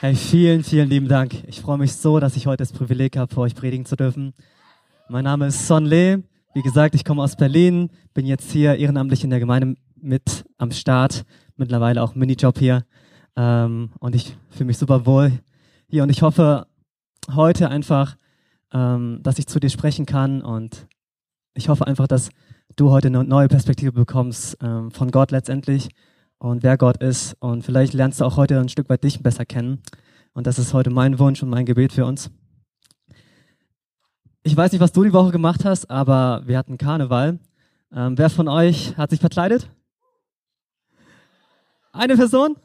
[0.00, 1.42] Hey, vielen, vielen lieben Dank.
[1.48, 4.32] Ich freue mich so, dass ich heute das Privileg habe, vor euch predigen zu dürfen.
[5.08, 6.18] Mein Name ist Son Lee.
[6.54, 10.70] Wie gesagt, ich komme aus Berlin, bin jetzt hier ehrenamtlich in der Gemeinde mit am
[10.70, 11.24] Start,
[11.56, 12.84] mittlerweile auch Minijob hier.
[13.34, 15.32] Ähm, und ich fühle mich super wohl
[15.88, 16.68] hier und ich hoffe
[17.34, 18.14] heute einfach,
[18.72, 20.86] ähm, dass ich zu dir sprechen kann und
[21.54, 22.30] ich hoffe einfach, dass
[22.76, 25.88] du heute eine neue Perspektive bekommst ähm, von Gott letztendlich
[26.38, 27.36] und wer Gott ist.
[27.40, 29.82] Und vielleicht lernst du auch heute ein Stück weit dich besser kennen.
[30.32, 32.30] Und das ist heute mein Wunsch und mein Gebet für uns.
[34.42, 37.38] Ich weiß nicht, was du die Woche gemacht hast, aber wir hatten Karneval.
[37.92, 39.70] Ähm, wer von euch hat sich verkleidet?
[41.92, 42.56] Eine Person?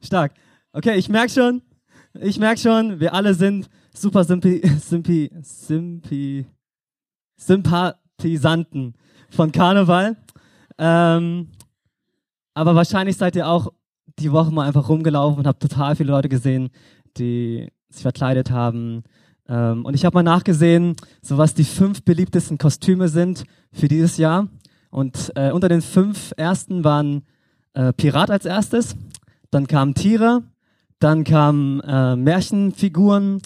[0.00, 0.32] Stark.
[0.72, 1.62] Okay, ich merke schon,
[2.14, 6.46] ich merke schon, wir alle sind super Sympi, Sympi, Sympi,
[7.36, 8.94] Sympathisanten
[9.30, 10.16] von Karneval.
[10.78, 11.48] Ähm,
[12.58, 13.72] aber wahrscheinlich seid ihr auch
[14.18, 16.70] die Woche mal einfach rumgelaufen und habt total viele Leute gesehen,
[17.16, 19.04] die sich verkleidet haben.
[19.48, 24.16] Ähm, und ich habe mal nachgesehen, so was die fünf beliebtesten Kostüme sind für dieses
[24.16, 24.48] Jahr.
[24.90, 27.22] Und äh, unter den fünf ersten waren
[27.74, 28.96] äh, Pirat als erstes,
[29.52, 30.42] dann kamen Tiere,
[30.98, 33.40] dann kamen äh, Märchenfiguren,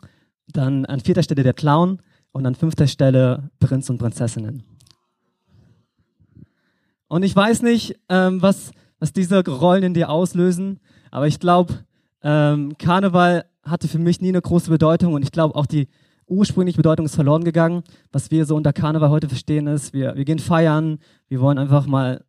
[0.49, 4.63] dann an vierter Stelle der Clown und an fünfter Stelle Prinz und Prinzessinnen.
[7.09, 10.79] Und ich weiß nicht, ähm, was was diese Rollen in dir auslösen.
[11.11, 11.85] Aber ich glaube,
[12.23, 15.89] ähm, Karneval hatte für mich nie eine große Bedeutung und ich glaube auch die
[16.29, 17.83] ursprüngliche Bedeutung ist verloren gegangen.
[18.13, 21.87] Was wir so unter Karneval heute verstehen ist, wir, wir gehen feiern, wir wollen einfach
[21.87, 22.25] mal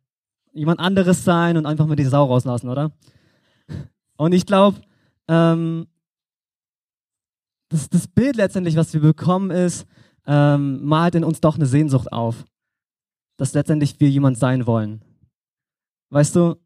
[0.52, 2.90] jemand anderes sein und einfach mal die Sau rauslassen, oder?
[4.16, 4.80] Und ich glaube,
[5.28, 5.86] ähm,
[7.68, 9.86] das, das Bild letztendlich, was wir bekommen, ist,
[10.26, 12.44] ähm, malt in uns doch eine Sehnsucht auf,
[13.36, 15.02] dass letztendlich wir jemand sein wollen.
[16.10, 16.56] Weißt du,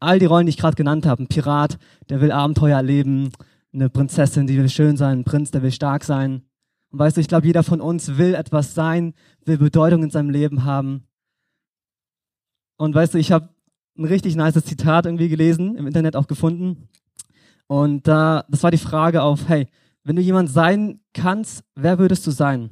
[0.00, 1.22] all die Rollen, die ich gerade genannt habe.
[1.22, 3.30] Ein Pirat, der will Abenteuer erleben.
[3.72, 5.20] Eine Prinzessin, die will schön sein.
[5.20, 6.42] Ein Prinz, der will stark sein.
[6.90, 10.30] Und weißt du, ich glaube, jeder von uns will etwas sein, will Bedeutung in seinem
[10.30, 11.06] Leben haben.
[12.76, 13.50] Und weißt du, ich habe
[13.96, 16.88] ein richtig nices Zitat irgendwie gelesen, im Internet auch gefunden.
[17.66, 19.68] Und da, das war die Frage auf, hey,
[20.02, 22.70] wenn du jemand sein kannst, wer würdest du sein?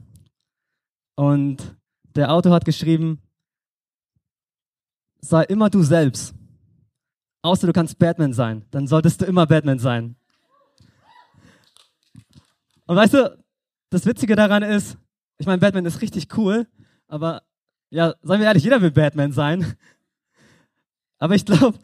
[1.14, 1.76] Und
[2.16, 3.20] der Autor hat geschrieben,
[5.20, 6.34] sei immer du selbst.
[7.42, 10.16] Außer du kannst Batman sein, dann solltest du immer Batman sein.
[12.86, 13.38] Und weißt du,
[13.90, 14.96] das Witzige daran ist,
[15.38, 16.66] ich meine, Batman ist richtig cool,
[17.06, 17.42] aber
[17.90, 19.76] ja, seien wir ehrlich, jeder will Batman sein.
[21.18, 21.78] Aber ich glaube,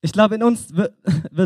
[0.00, 0.94] ich glaube, in uns wird,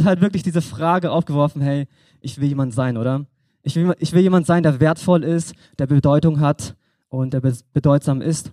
[0.05, 1.89] halt wirklich diese Frage aufgeworfen, hey,
[2.21, 3.27] ich will jemand sein, oder?
[3.63, 6.77] Ich will, ich will jemand sein, der wertvoll ist, der Bedeutung hat
[7.09, 8.53] und der bedeutsam ist.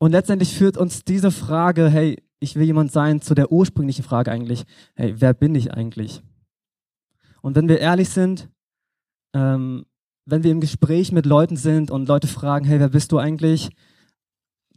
[0.00, 4.32] Und letztendlich führt uns diese Frage, hey, ich will jemand sein, zu der ursprünglichen Frage
[4.32, 6.22] eigentlich, hey, wer bin ich eigentlich?
[7.42, 8.48] Und wenn wir ehrlich sind,
[9.34, 9.84] ähm,
[10.24, 13.68] wenn wir im Gespräch mit Leuten sind und Leute fragen, hey, wer bist du eigentlich?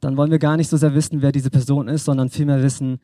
[0.02, 3.00] Dann wollen wir gar nicht so sehr wissen, wer diese Person ist, sondern vielmehr wissen,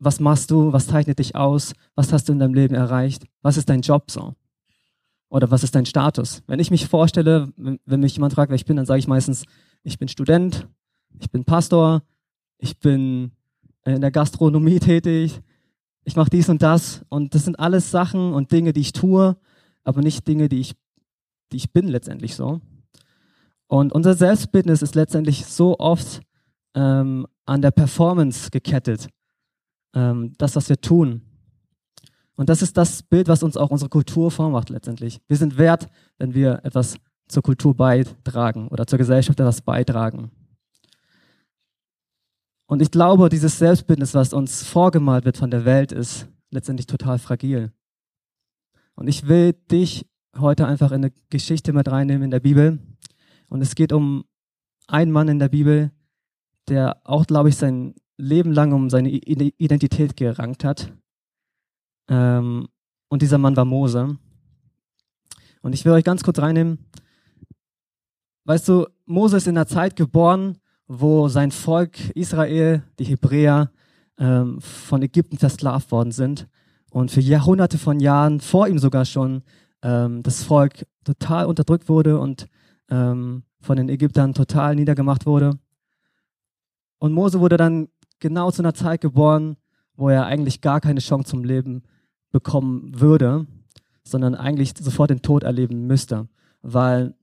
[0.00, 3.56] was machst du, was zeichnet dich aus, was hast du in deinem Leben erreicht, was
[3.56, 4.34] ist dein Job so?
[5.28, 6.42] Oder was ist dein Status?
[6.48, 9.06] Wenn ich mich vorstelle, wenn, wenn mich jemand fragt, wer ich bin, dann sage ich
[9.06, 9.44] meistens,
[9.84, 10.66] ich bin Student,
[11.18, 12.02] ich bin Pastor,
[12.58, 13.32] ich bin
[13.84, 15.40] in der Gastronomie tätig,
[16.04, 19.36] ich mache dies und das und das sind alles Sachen und Dinge, die ich tue,
[19.84, 20.74] aber nicht Dinge, die ich,
[21.52, 22.60] die ich bin letztendlich so.
[23.66, 26.20] Und unser Selbstbildnis ist letztendlich so oft
[26.74, 29.08] ähm, an der Performance gekettet,
[29.94, 31.22] ähm, das, was wir tun.
[32.36, 35.20] Und das ist das Bild, was uns auch unsere Kultur vormacht letztendlich.
[35.26, 35.88] Wir sind wert,
[36.18, 36.96] wenn wir etwas
[37.28, 40.30] zur Kultur beitragen oder zur Gesellschaft etwas beitragen.
[42.66, 47.18] Und ich glaube, dieses Selbstbildnis, was uns vorgemalt wird von der Welt, ist letztendlich total
[47.18, 47.72] fragil.
[48.94, 50.06] Und ich will dich
[50.36, 52.78] heute einfach in eine Geschichte mit reinnehmen in der Bibel.
[53.48, 54.24] Und es geht um
[54.88, 55.92] einen Mann in der Bibel,
[56.68, 60.92] der auch, glaube ich, sein Leben lang um seine Identität gerankt hat.
[62.08, 62.68] Ähm,
[63.08, 64.18] und dieser Mann war Mose.
[65.62, 66.78] Und ich will euch ganz kurz reinnehmen.
[68.44, 73.70] Weißt du, Mose ist in einer Zeit geboren, wo sein Volk Israel, die Hebräer,
[74.18, 76.48] ähm, von Ägypten versklavt worden sind
[76.90, 79.42] und für Jahrhunderte von Jahren vor ihm sogar schon
[79.82, 82.48] ähm, das Volk total unterdrückt wurde und
[82.90, 85.58] ähm, von den Ägyptern total niedergemacht wurde.
[86.98, 87.88] Und Mose wurde dann
[88.20, 89.56] genau zu einer Zeit geboren,
[89.94, 91.82] wo er eigentlich gar keine Chance zum Leben
[92.30, 93.46] bekommen würde,
[94.04, 96.28] sondern eigentlich sofort den Tod erleben müsste,
[96.62, 97.14] weil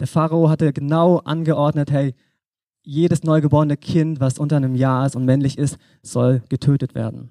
[0.00, 2.14] der Pharao hatte genau angeordnet, hey,
[2.88, 7.28] jedes neugeborene Kind, was unter einem Jahr ist und männlich ist, soll getötet werden.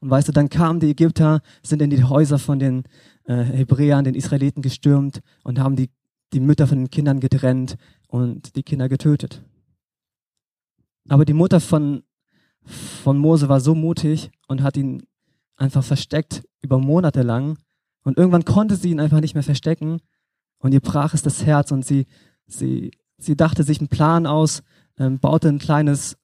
[0.00, 2.84] Und weißt du, dann kamen die Ägypter, sind in die Häuser von den
[3.24, 5.88] äh, Hebräern, den Israeliten gestürmt und haben die,
[6.34, 9.42] die Mütter von den Kindern getrennt und die Kinder getötet.
[11.08, 12.02] Aber die Mutter von,
[12.62, 15.04] von Mose war so mutig und hat ihn
[15.56, 17.56] einfach versteckt über Monate lang.
[18.04, 20.00] Und irgendwann konnte sie ihn einfach nicht mehr verstecken.
[20.58, 22.04] Und ihr brach es das Herz und sie,
[22.46, 24.62] sie, sie dachte sich einen Plan aus,
[24.98, 26.16] ähm, baute ein kleines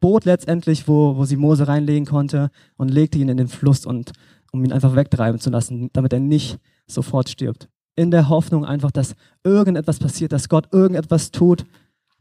[0.00, 4.12] Boot letztendlich, wo, wo sie Mose reinlegen konnte und legte ihn in den Fluss und
[4.52, 7.68] um ihn einfach wegtreiben zu lassen, damit er nicht sofort stirbt.
[7.96, 9.14] In der Hoffnung einfach, dass
[9.44, 11.64] irgendetwas passiert, dass Gott irgendetwas tut,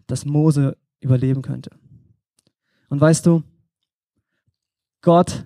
[0.08, 1.72] dass Mose überleben könnte.
[2.90, 3.44] Und weißt du,
[5.02, 5.46] Gott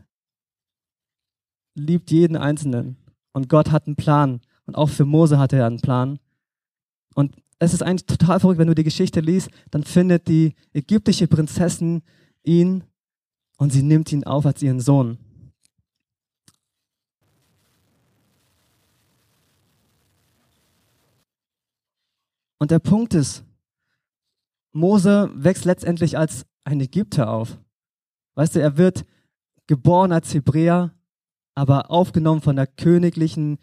[1.76, 2.98] liebt jeden Einzelnen
[3.34, 6.20] und Gott hat einen Plan und auch für Mose hatte er einen Plan.
[7.16, 11.28] Und es ist eigentlich total verrückt, wenn du die Geschichte liest, dann findet die ägyptische
[11.28, 12.02] Prinzessin
[12.44, 12.84] ihn
[13.58, 15.18] und sie nimmt ihn auf als ihren Sohn.
[22.60, 23.44] Und der Punkt ist,
[24.72, 27.60] Mose wächst letztendlich als ein Ägypter auf.
[28.36, 29.06] Weißt du, er wird
[29.68, 30.94] geboren als Hebräer,
[31.56, 33.60] aber aufgenommen von der königlichen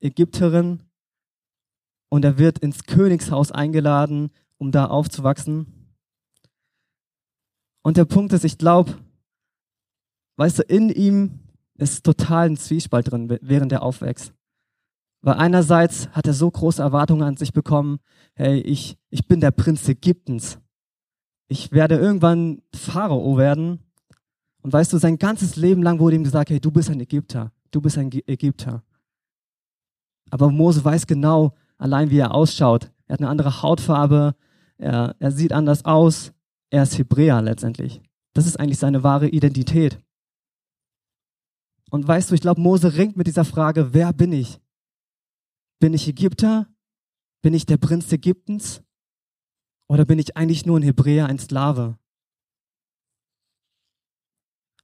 [0.00, 0.82] Ägypterin
[2.10, 5.94] und er wird ins Königshaus eingeladen, um da aufzuwachsen.
[7.82, 8.98] Und der Punkt ist, ich glaube,
[10.36, 11.38] weißt du, in ihm
[11.76, 14.34] ist total ein Zwiespalt drin, während er aufwächst.
[15.22, 18.00] Weil einerseits hat er so große Erwartungen an sich bekommen,
[18.34, 20.58] hey, ich, ich bin der Prinz Ägyptens.
[21.48, 23.80] Ich werde irgendwann Pharao werden.
[24.62, 27.52] Und weißt du, sein ganzes Leben lang wurde ihm gesagt, hey, du bist ein Ägypter.
[27.70, 28.82] Du bist ein Ägypter.
[30.30, 32.90] Aber Mose weiß genau, allein wie er ausschaut.
[33.06, 34.36] Er hat eine andere Hautfarbe,
[34.78, 36.32] er, er sieht anders aus,
[36.70, 38.00] er ist Hebräer letztendlich.
[38.34, 40.00] Das ist eigentlich seine wahre Identität.
[41.90, 44.60] Und weißt du, ich glaube, Mose ringt mit dieser Frage, wer bin ich?
[45.80, 46.68] Bin ich Ägypter?
[47.42, 48.82] Bin ich der Prinz Ägyptens?
[49.88, 51.98] Oder bin ich eigentlich nur ein Hebräer, ein Sklave?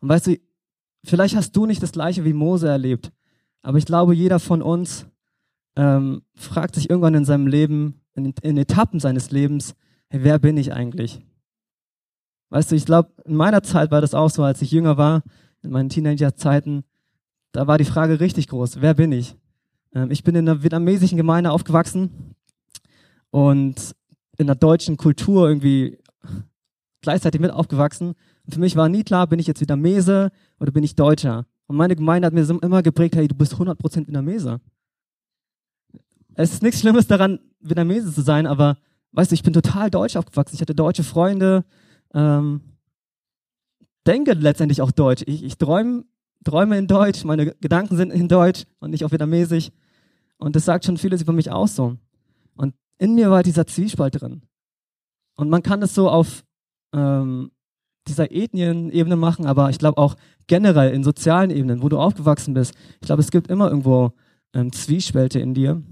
[0.00, 0.40] Und weißt du,
[1.04, 3.12] vielleicht hast du nicht das gleiche wie Mose erlebt,
[3.62, 5.06] aber ich glaube, jeder von uns
[5.76, 9.74] ähm, fragt sich irgendwann in seinem Leben, in, in Etappen seines Lebens,
[10.08, 11.20] hey, wer bin ich eigentlich?
[12.50, 15.22] Weißt du, ich glaube, in meiner Zeit war das auch so, als ich jünger war,
[15.62, 16.84] in meinen Teenagerzeiten,
[17.52, 19.36] da war die Frage richtig groß, wer bin ich?
[19.94, 22.34] Ähm, ich bin in einer vietnamesischen Gemeinde aufgewachsen
[23.30, 23.94] und
[24.38, 25.98] in der deutschen Kultur irgendwie
[27.00, 28.14] gleichzeitig mit aufgewachsen.
[28.44, 30.30] Und für mich war nie klar, bin ich jetzt Vietnamese
[30.60, 31.46] oder bin ich Deutscher?
[31.66, 34.60] Und meine Gemeinde hat mir immer geprägt, hey, du bist 100% Vietnamese.
[36.38, 38.76] Es ist nichts Schlimmes daran, Vietnamese zu sein, aber
[39.12, 40.54] weißt du, ich bin total deutsch aufgewachsen.
[40.54, 41.64] Ich hatte deutsche Freunde,
[42.12, 42.60] ähm,
[44.06, 45.24] denke letztendlich auch Deutsch.
[45.26, 46.04] Ich, ich träume,
[46.44, 49.70] träume in Deutsch, meine Gedanken sind in Deutsch und nicht auf Vietnamesisch.
[50.36, 51.96] Und das sagt schon vieles über mich aus so.
[52.54, 54.42] Und in mir war dieser Zwiespalt drin.
[55.36, 56.44] Und man kann das so auf
[56.92, 57.50] ähm,
[58.08, 60.16] dieser Ethnienebene machen, aber ich glaube auch
[60.48, 62.74] generell in sozialen Ebenen, wo du aufgewachsen bist.
[63.00, 64.12] Ich glaube, es gibt immer irgendwo
[64.52, 65.82] ähm, Zwiespälte in dir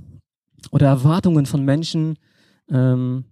[0.73, 2.19] oder Erwartungen von Menschen.
[2.69, 3.25] Ähm,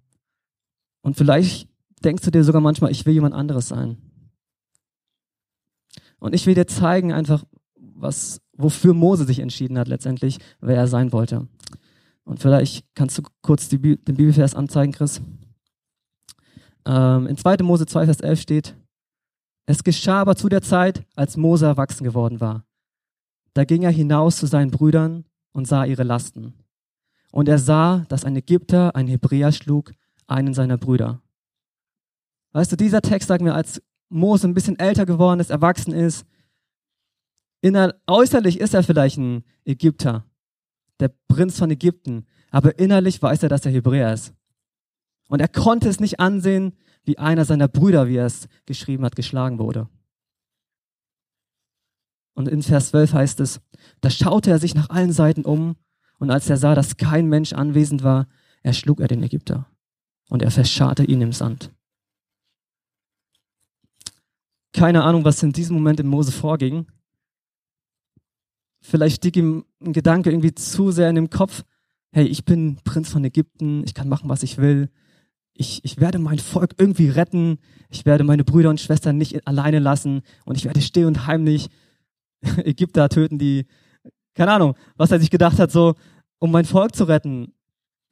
[1.03, 1.69] und vielleicht
[2.05, 3.97] denkst du dir sogar manchmal, ich will jemand anderes sein.
[6.19, 7.45] Und ich will dir zeigen einfach,
[7.75, 11.49] was, wofür Mose sich entschieden hat letztendlich, wer er sein wollte.
[12.25, 15.21] Und vielleicht kannst du kurz die, den Bibelvers anzeigen, Chris.
[16.85, 17.59] Ähm, in 2.
[17.63, 18.77] Mose 2, Vers 11 steht,
[19.67, 22.65] es geschah aber zu der Zeit, als Mose erwachsen geworden war.
[23.55, 26.55] Da ging er hinaus zu seinen Brüdern und sah ihre Lasten.
[27.33, 29.93] Und er sah, dass ein Ägypter einen Hebräer schlug,
[30.27, 31.23] einen seiner Brüder.
[32.53, 36.27] Weißt du, dieser Text sagt mir, als Mose ein bisschen älter geworden ist, erwachsen ist,
[37.63, 40.27] inner, äußerlich ist er vielleicht ein Ägypter,
[41.01, 44.35] der Prinz von Ägypten, aber innerlich weiß er, dass er Hebräer ist.
[45.29, 49.17] Und er konnte es nicht ansehen, wie einer seiner Brüder, wie er es geschrieben hat,
[49.17, 49.89] geschlagen wurde.
[52.35, 53.63] Und in Vers 12 heißt es,
[54.03, 55.77] da schaute er sich nach allen Seiten um
[56.23, 58.29] und als er sah, dass kein Mensch anwesend war,
[58.63, 59.67] erschlug er den Ägypter
[60.29, 61.73] und er verscharrte ihn im Sand.
[64.73, 66.87] Keine Ahnung, was in diesem Moment in Mose vorging.
[68.83, 71.65] Vielleicht stieg ihm ein Gedanke irgendwie zu sehr in den Kopf.
[72.13, 74.91] Hey, ich bin Prinz von Ägypten, ich kann machen, was ich will.
[75.55, 77.59] Ich, ich werde mein Volk irgendwie retten.
[77.89, 81.69] Ich werde meine Brüder und Schwestern nicht alleine lassen und ich werde still und heimlich
[82.59, 83.67] Ägypter töten, die
[84.35, 85.95] keine Ahnung, was er sich gedacht hat, so,
[86.39, 87.53] um mein Volk zu retten.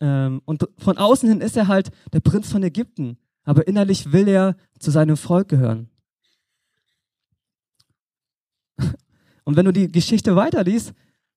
[0.01, 4.29] Ähm, und von außen hin ist er halt der Prinz von Ägypten, aber innerlich will
[4.29, 5.91] er zu seinem Volk gehören.
[9.45, 10.93] Und wenn du die Geschichte weiterliest,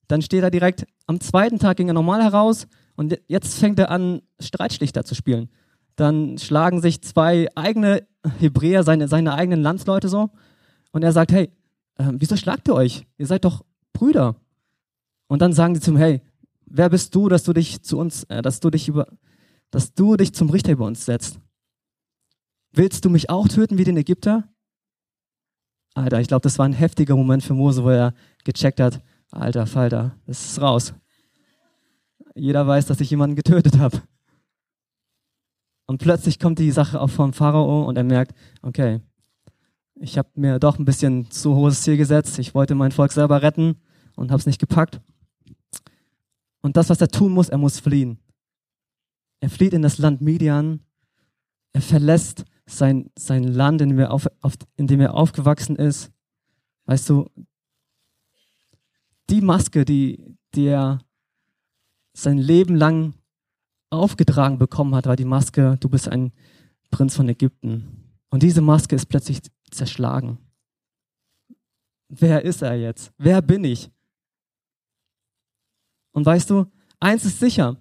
[0.08, 3.90] dann steht er direkt, am zweiten Tag ging er normal heraus und jetzt fängt er
[3.90, 5.50] an, Streitschlichter zu spielen.
[5.96, 8.06] Dann schlagen sich zwei eigene
[8.40, 10.30] Hebräer, seine, seine eigenen Landsleute so.
[10.92, 11.52] Und er sagt, hey,
[11.96, 13.08] äh, wieso schlagt ihr euch?
[13.18, 13.63] Ihr seid doch
[13.94, 14.36] Brüder.
[15.34, 16.22] Und dann sagen sie zum, hey,
[16.68, 19.08] wer bist du, dass du dich zu uns, äh, dass du dich über,
[19.72, 21.40] dass du dich zum Richter über uns setzt?
[22.72, 24.48] Willst du mich auch töten wie den Ägypter?
[25.96, 28.13] Alter, ich glaube, das war ein heftiger Moment für Mose, wo er
[28.44, 30.94] gecheckt hat, alter Falter, das ist raus.
[32.36, 34.04] Jeder weiß, dass ich jemanden getötet habe.
[35.88, 39.02] Und plötzlich kommt die Sache auch vom Pharao und er merkt, okay,
[39.96, 42.38] ich habe mir doch ein bisschen zu hohes Ziel gesetzt.
[42.38, 43.82] Ich wollte mein Volk selber retten
[44.16, 45.02] und habe es nicht gepackt.
[46.63, 48.17] Und das, was er tun muss, er muss fliehen.
[49.41, 50.79] Er flieht in das Land Midian.
[51.74, 56.12] Er verlässt sein, sein Land, in dem, er auf, auf, in dem er aufgewachsen ist.
[56.86, 57.29] Weißt du,
[59.29, 61.00] die Maske, die, die er
[62.13, 63.13] sein Leben lang
[63.89, 66.32] aufgetragen bekommen hat, war die Maske, du bist ein
[66.89, 68.15] Prinz von Ägypten.
[68.29, 70.38] Und diese Maske ist plötzlich zerschlagen.
[72.08, 73.12] Wer ist er jetzt?
[73.17, 73.91] Wer bin ich?
[76.13, 76.65] Und weißt du,
[77.00, 77.77] eins ist sicher.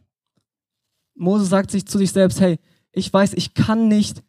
[1.15, 2.59] Mose sagt sich zu sich selbst, hey,
[2.91, 4.25] ich weiß, ich kann nicht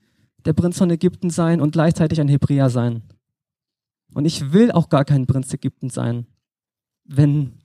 [0.45, 3.01] der Prinz von Ägypten sein und gleichzeitig ein Hebräer sein.
[4.13, 6.27] Und ich will auch gar kein Prinz Ägypten sein,
[7.05, 7.59] wenn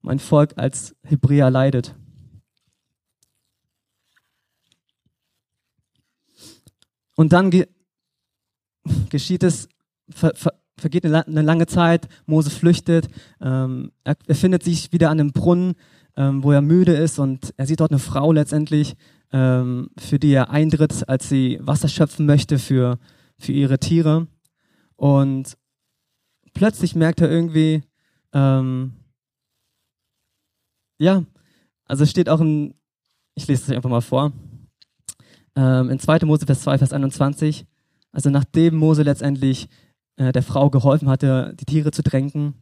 [0.00, 1.94] mein Volk als Hebräer leidet.
[7.16, 7.66] Und dann ge
[9.10, 9.68] geschieht es,
[10.08, 13.08] ver ver vergeht eine, eine, lange Zeit, Mose flüchtet,
[13.40, 15.74] ähm, er, er, findet sich wieder an einem Brunnen,
[16.16, 18.96] ähm, wo er müde ist und er sieht dort eine Frau letztendlich,
[19.32, 22.98] ähm, für die er eintritt, als sie Wasser schöpfen möchte für,
[23.36, 24.26] für ihre Tiere.
[24.96, 25.56] Und
[26.54, 27.82] plötzlich merkt er irgendwie,
[28.32, 28.92] ähm,
[30.98, 31.24] ja,
[31.84, 32.74] also es steht auch in,
[33.34, 34.32] ich lese es euch einfach mal vor,
[35.56, 36.24] ähm, in 2.
[36.24, 37.66] Mose Vers 2, Vers 21,
[38.12, 39.68] also nachdem Mose letztendlich
[40.18, 42.54] äh, der Frau geholfen hatte, die Tiere zu tränken,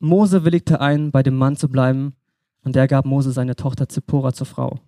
[0.00, 2.14] Mose willigte ein, bei dem Mann zu bleiben,
[2.62, 4.78] und der gab Mose seine Tochter Zippora zur Frau.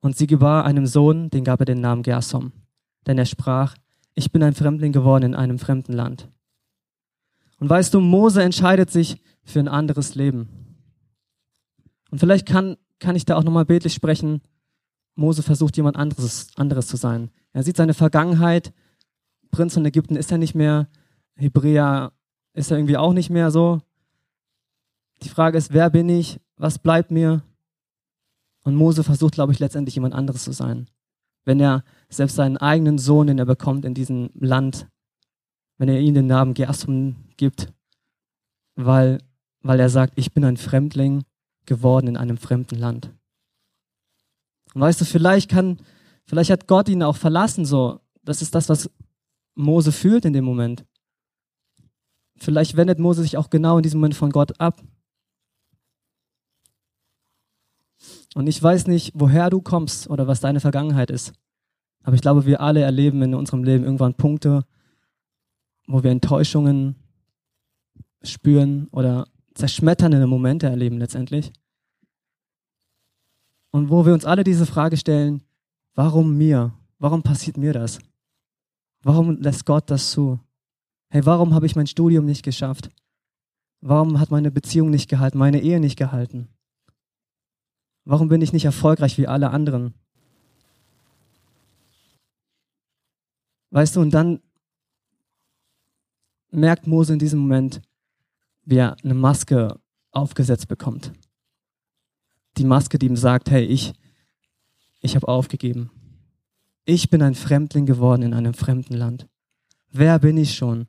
[0.00, 2.52] Und sie gebar einem Sohn, den gab er den Namen Gersom.
[3.06, 3.76] Denn er sprach,
[4.14, 6.28] ich bin ein Fremdling geworden in einem fremden Land.
[7.58, 10.48] Und weißt du, Mose entscheidet sich für ein anderes Leben.
[12.10, 14.40] Und vielleicht kann, kann ich da auch nochmal bildlich sprechen,
[15.16, 17.30] Mose versucht jemand anderes, anderes zu sein.
[17.52, 18.72] Er sieht seine Vergangenheit.
[19.54, 20.88] Prinz von Ägypten ist er nicht mehr.
[21.36, 22.12] Hebräer
[22.54, 23.80] ist er irgendwie auch nicht mehr so.
[25.22, 26.40] Die Frage ist, wer bin ich?
[26.56, 27.42] Was bleibt mir?
[28.64, 30.88] Und Mose versucht, glaube ich, letztendlich jemand anderes zu sein.
[31.44, 34.88] Wenn er selbst seinen eigenen Sohn, den er bekommt in diesem Land,
[35.78, 37.72] wenn er ihm den Namen Gersom gibt,
[38.74, 39.18] weil,
[39.60, 41.22] weil er sagt, ich bin ein Fremdling
[41.64, 43.12] geworden in einem fremden Land.
[44.74, 45.78] Und weißt du, vielleicht kann,
[46.24, 48.00] vielleicht hat Gott ihn auch verlassen, so.
[48.24, 48.90] Das ist das, was
[49.54, 50.84] Mose fühlt in dem Moment.
[52.36, 54.82] Vielleicht wendet Mose sich auch genau in diesem Moment von Gott ab.
[58.34, 61.32] Und ich weiß nicht, woher du kommst oder was deine Vergangenheit ist.
[62.02, 64.64] Aber ich glaube, wir alle erleben in unserem Leben irgendwann Punkte,
[65.86, 66.96] wo wir Enttäuschungen
[68.22, 71.52] spüren oder zerschmetternde Momente erleben letztendlich.
[73.70, 75.42] Und wo wir uns alle diese Frage stellen,
[75.94, 76.74] warum mir?
[76.98, 77.98] Warum passiert mir das?
[79.04, 80.40] Warum lässt Gott das zu?
[81.10, 82.90] Hey, warum habe ich mein Studium nicht geschafft?
[83.80, 86.48] Warum hat meine Beziehung nicht gehalten, meine Ehe nicht gehalten?
[88.04, 89.94] Warum bin ich nicht erfolgreich wie alle anderen?
[93.70, 94.40] Weißt du, und dann
[96.50, 97.82] merkt Mose in diesem Moment,
[98.64, 99.78] wie er eine Maske
[100.10, 101.12] aufgesetzt bekommt
[102.56, 103.94] die Maske, die ihm sagt, hey, ich,
[105.00, 105.90] ich habe aufgegeben.
[106.86, 109.26] Ich bin ein Fremdling geworden in einem fremden Land.
[109.90, 110.86] Wer bin ich schon?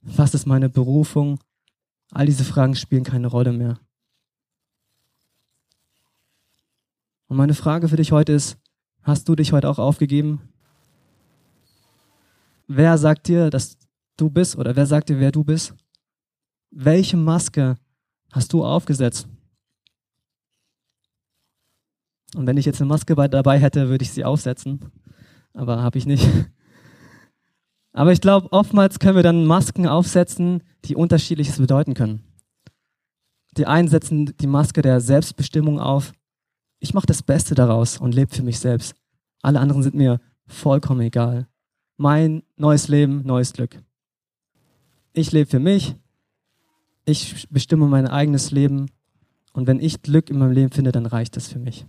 [0.00, 1.40] Was ist meine Berufung?
[2.12, 3.80] All diese Fragen spielen keine Rolle mehr.
[7.26, 8.58] Und meine Frage für dich heute ist,
[9.02, 10.40] hast du dich heute auch aufgegeben?
[12.68, 13.76] Wer sagt dir, dass
[14.16, 15.74] du bist oder wer sagt dir, wer du bist?
[16.70, 17.76] Welche Maske
[18.30, 19.26] hast du aufgesetzt?
[22.36, 24.92] Und wenn ich jetzt eine Maske dabei hätte, würde ich sie aufsetzen.
[25.54, 26.28] Aber habe ich nicht.
[27.92, 32.24] Aber ich glaube, oftmals können wir dann Masken aufsetzen, die unterschiedliches bedeuten können.
[33.56, 36.12] Die einen setzen die Maske der Selbstbestimmung auf.
[36.80, 38.96] Ich mache das Beste daraus und lebe für mich selbst.
[39.42, 41.46] Alle anderen sind mir vollkommen egal.
[41.96, 43.80] Mein neues Leben, neues Glück.
[45.12, 45.94] ich lebe für mich,
[47.04, 48.90] ich bestimme mein eigenes Leben
[49.52, 51.86] und wenn ich Glück in meinem Leben finde, dann reicht das für mich.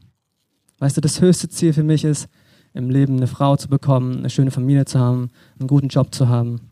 [0.77, 2.27] Weißt du, das höchste Ziel für mich ist,
[2.75, 6.27] im Leben eine Frau zu bekommen, eine schöne Familie zu haben, einen guten Job zu
[6.27, 6.71] haben.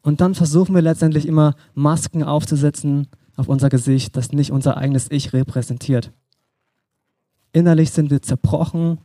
[0.00, 5.10] Und dann versuchen wir letztendlich immer Masken aufzusetzen auf unser Gesicht, das nicht unser eigenes
[5.10, 6.12] Ich repräsentiert.
[7.52, 8.98] Innerlich sind wir zerbrochen,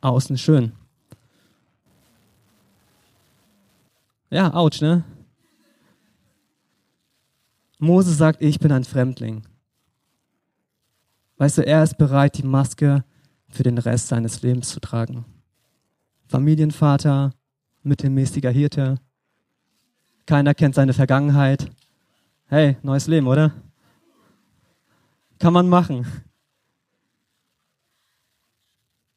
[0.00, 0.72] außen schön.
[4.30, 5.04] Ja, ouch, ne?
[7.78, 9.42] Mose sagt, ich bin ein Fremdling.
[11.36, 13.04] Weißt du, er ist bereit, die Maske
[13.54, 15.24] für den Rest seines Lebens zu tragen.
[16.26, 17.32] Familienvater,
[17.82, 18.96] mittelmäßiger Hirte,
[20.26, 21.70] keiner kennt seine Vergangenheit.
[22.46, 23.52] Hey, neues Leben, oder?
[25.38, 26.06] Kann man machen.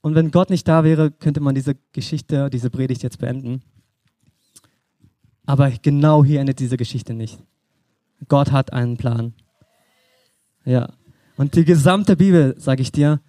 [0.02, 3.62] Und wenn Gott nicht da wäre, könnte man diese Geschichte, diese Predigt jetzt beenden.
[5.46, 7.40] Aber genau hier endet diese Geschichte nicht.
[8.28, 9.34] Gott hat einen Plan.
[10.66, 10.94] Ja.
[11.38, 13.22] Und die gesamte Bibel, sage ich dir,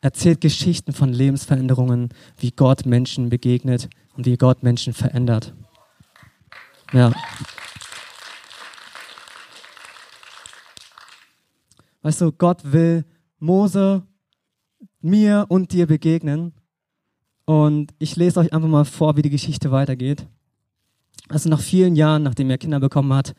[0.00, 5.54] erzählt Geschichten von Lebensveränderungen, wie Gott Menschen begegnet und wie Gott Menschen verändert.
[6.92, 7.12] Ja.
[12.02, 13.04] Weißt du, Gott will
[13.38, 14.02] Mose,
[15.00, 16.52] mir und dir begegnen.
[17.44, 20.26] Und ich lese euch einfach mal vor, wie die Geschichte weitergeht.
[21.28, 23.34] Also nach vielen Jahren, nachdem er Kinder bekommen hat,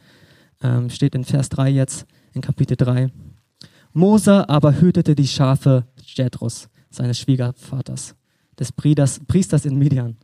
[0.62, 3.12] ähm, steht in Vers 3 jetzt, in Kapitel 3.
[3.94, 8.16] Mose aber hütete die Schafe Jethros, seines Schwiegervaters,
[8.60, 10.18] des Priesters in Midian.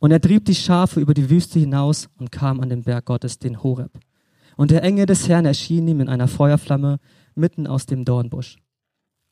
[0.00, 3.38] Und er trieb die Schafe über die Wüste hinaus und kam an den Berg Gottes,
[3.38, 3.92] den Horeb.
[4.56, 6.98] Und der Engel des Herrn erschien ihm in einer Feuerflamme
[7.34, 8.56] mitten aus dem Dornbusch.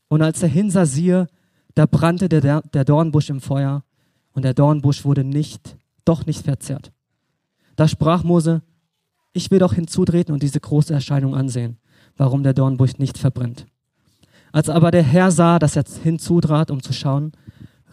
[0.09, 1.27] Und als er hinsah, siehe,
[1.75, 3.85] da brannte der, der Dornbusch im Feuer
[4.33, 6.93] und der Dornbusch wurde nicht, doch nicht verzerrt.
[7.77, 8.63] Da sprach Mose,
[9.33, 11.79] ich will doch hinzutreten und diese große Erscheinung ansehen,
[12.17, 13.67] warum der Dornbusch nicht verbrennt.
[14.53, 17.33] Als aber der Herr sah, dass er hinzutrat, um zu schauen,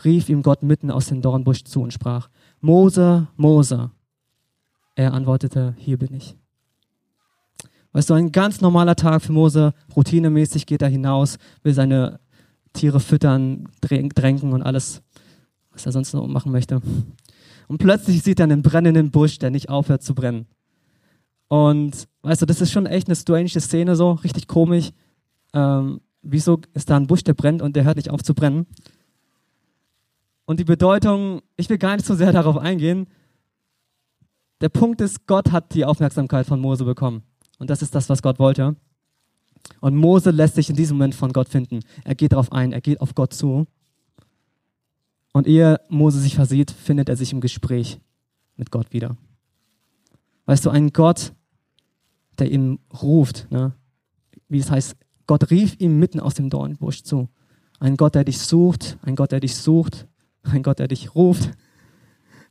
[0.03, 2.29] rief ihm Gott mitten aus dem Dornbusch zu und sprach,
[2.61, 3.91] Mose, Mose.
[4.95, 6.35] Er antwortete, hier bin ich.
[7.91, 12.19] Weißt du, ein ganz normaler Tag für Mose, routinemäßig geht er hinaus, will seine
[12.73, 15.01] Tiere füttern, dränken und alles,
[15.71, 16.81] was er sonst noch machen möchte.
[17.67, 20.47] Und plötzlich sieht er einen brennenden Busch, der nicht aufhört zu brennen.
[21.47, 24.91] Und weißt du, das ist schon echt eine strange Szene, so richtig komisch.
[25.53, 28.65] Ähm, wieso ist da ein Busch, der brennt und der hört nicht auf zu brennen?
[30.45, 33.07] Und die Bedeutung, ich will gar nicht so sehr darauf eingehen.
[34.61, 37.23] Der Punkt ist, Gott hat die Aufmerksamkeit von Mose bekommen.
[37.59, 38.75] Und das ist das, was Gott wollte.
[39.81, 41.81] Und Mose lässt sich in diesem Moment von Gott finden.
[42.03, 43.67] Er geht darauf ein, er geht auf Gott zu.
[45.33, 47.99] Und ehe Mose sich versieht, findet er sich im Gespräch
[48.55, 49.17] mit Gott wieder.
[50.45, 51.33] Weißt du, ein Gott,
[52.39, 53.73] der ihm ruft, ne?
[54.47, 54.95] wie es heißt,
[55.27, 57.29] Gott rief ihm mitten aus dem Dornbusch zu.
[57.79, 60.07] Ein Gott, der dich sucht, ein Gott, der dich sucht,
[60.43, 61.51] ein Gott, der dich ruft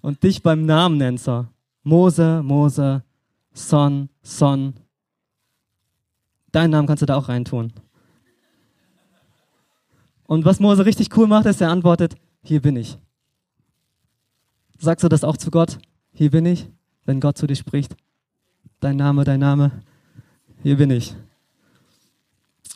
[0.02, 1.46] und dich beim Namen nennt, so.
[1.82, 3.02] Mose, Mose,
[3.52, 4.74] Son, Son.
[6.52, 7.72] Deinen Namen kannst du da auch reintun.
[10.24, 12.98] Und was Mose richtig cool macht, ist, er antwortet, hier bin ich.
[14.78, 15.78] Sagst du das auch zu Gott?
[16.12, 16.68] Hier bin ich,
[17.04, 17.96] wenn Gott zu dir spricht.
[18.80, 19.70] Dein Name, dein Name,
[20.62, 21.14] hier bin ich.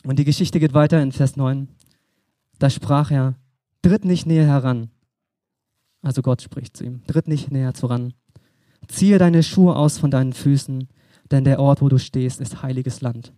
[0.03, 1.67] Und die Geschichte geht weiter in Vers 9.
[2.59, 3.35] Da sprach er,
[3.81, 4.89] tritt nicht näher heran,
[6.01, 7.05] also Gott spricht zu ihm.
[7.05, 8.13] Tritt nicht näher voran.
[8.87, 10.87] Ziehe deine Schuhe aus von deinen Füßen,
[11.29, 13.33] denn der Ort, wo du stehst, ist heiliges Land.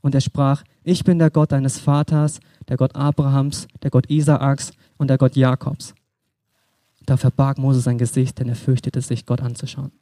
[0.00, 4.72] Und er sprach, ich bin der Gott deines Vaters, der Gott Abrahams, der Gott Isaaks
[4.98, 5.94] und der Gott Jakobs.
[7.06, 9.92] Da verbarg Mose sein Gesicht, denn er fürchtete sich, Gott anzuschauen.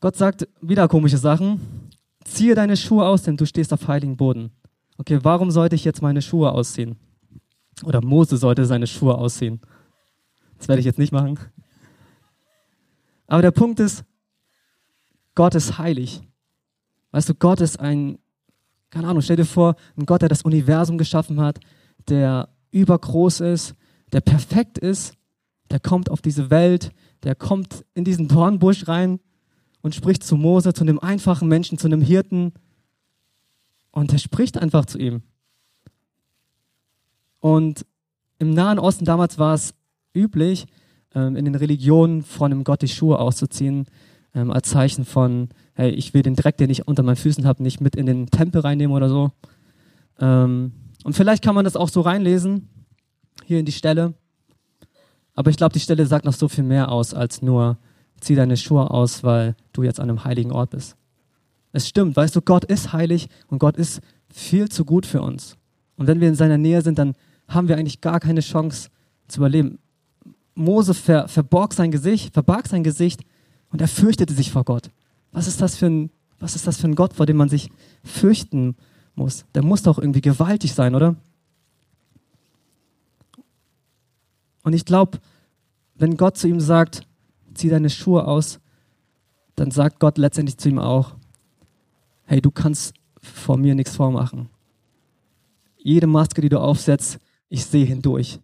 [0.00, 1.60] Gott sagt wieder komische Sachen.
[2.24, 4.50] Ziehe deine Schuhe aus, denn du stehst auf heiligen Boden.
[4.98, 6.96] Okay, warum sollte ich jetzt meine Schuhe ausziehen?
[7.84, 9.60] Oder Mose sollte seine Schuhe ausziehen.
[10.58, 11.38] Das werde ich jetzt nicht machen.
[13.26, 14.04] Aber der Punkt ist,
[15.34, 16.22] Gott ist heilig.
[17.10, 18.18] Weißt du, Gott ist ein,
[18.90, 21.58] keine Ahnung, stell dir vor, ein Gott, der das Universum geschaffen hat,
[22.08, 23.74] der übergroß ist,
[24.12, 25.14] der perfekt ist,
[25.70, 29.20] der kommt auf diese Welt, der kommt in diesen Dornbusch rein
[29.82, 32.52] und spricht zu Mose, zu einem einfachen Menschen, zu einem Hirten.
[33.90, 35.22] Und er spricht einfach zu ihm.
[37.40, 37.84] Und
[38.38, 39.74] im Nahen Osten damals war es
[40.14, 40.66] üblich,
[41.14, 43.86] ähm, in den Religionen von einem Gott die Schuhe auszuziehen,
[44.34, 47.62] ähm, als Zeichen von, hey, ich will den Dreck, den ich unter meinen Füßen habe,
[47.62, 49.32] nicht mit in den Tempel reinnehmen oder so.
[50.20, 50.72] Ähm,
[51.04, 52.68] und vielleicht kann man das auch so reinlesen,
[53.44, 54.14] hier in die Stelle.
[55.34, 57.78] Aber ich glaube, die Stelle sagt noch so viel mehr aus als nur,
[58.22, 60.96] zieh deine Schuhe aus, weil du jetzt an einem heiligen Ort bist.
[61.72, 64.00] Es stimmt, weißt du, Gott ist heilig und Gott ist
[64.32, 65.56] viel zu gut für uns.
[65.96, 67.14] Und wenn wir in seiner Nähe sind, dann
[67.48, 68.90] haben wir eigentlich gar keine Chance
[69.28, 69.78] zu überleben.
[70.54, 73.22] Mose ver, verborg sein Gesicht, verbarg sein Gesicht
[73.70, 74.90] und er fürchtete sich vor Gott.
[75.32, 77.70] Was ist das für ein, was ist das für ein Gott, vor dem man sich
[78.04, 78.76] fürchten
[79.14, 79.46] muss?
[79.54, 81.16] Der muss doch irgendwie gewaltig sein, oder?
[84.62, 85.18] Und ich glaube,
[85.94, 87.06] wenn Gott zu ihm sagt,
[87.54, 88.60] zieh deine Schuhe aus,
[89.54, 91.16] dann sagt Gott letztendlich zu ihm auch,
[92.24, 94.48] hey, du kannst vor mir nichts vormachen.
[95.76, 98.40] Jede Maske, die du aufsetzt, ich sehe hindurch.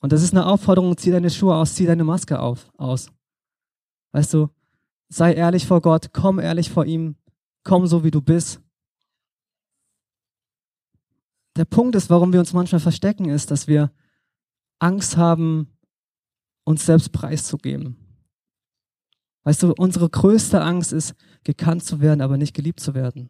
[0.00, 3.10] Und das ist eine Aufforderung, zieh deine Schuhe aus, zieh deine Maske auf, aus.
[4.10, 4.48] Weißt du,
[5.08, 7.16] sei ehrlich vor Gott, komm ehrlich vor ihm,
[7.62, 8.60] komm so wie du bist.
[11.56, 13.92] Der Punkt ist, warum wir uns manchmal verstecken, ist, dass wir
[14.78, 15.68] Angst haben,
[16.64, 17.96] uns selbst preiszugeben.
[19.44, 23.28] Weißt du, unsere größte Angst ist, gekannt zu werden, aber nicht geliebt zu werden.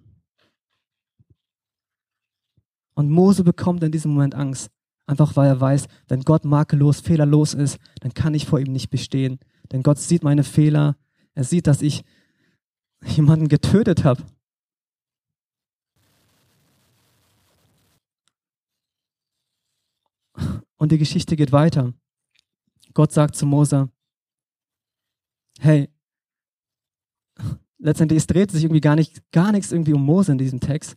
[2.94, 4.70] Und Mose bekommt in diesem Moment Angst,
[5.06, 8.90] einfach weil er weiß, wenn Gott makellos, fehlerlos ist, dann kann ich vor ihm nicht
[8.90, 9.38] bestehen.
[9.72, 10.96] Denn Gott sieht meine Fehler,
[11.34, 12.04] er sieht, dass ich
[13.06, 14.22] jemanden getötet habe.
[20.76, 21.94] Und die Geschichte geht weiter.
[22.94, 23.90] Gott sagt zu Mose,
[25.58, 25.88] hey,
[27.78, 30.96] letztendlich es dreht sich irgendwie gar nicht, gar nichts irgendwie um Mose in diesem Text.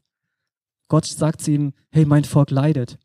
[0.88, 3.00] Gott sagt zu ihm, hey, mein Volk leidet.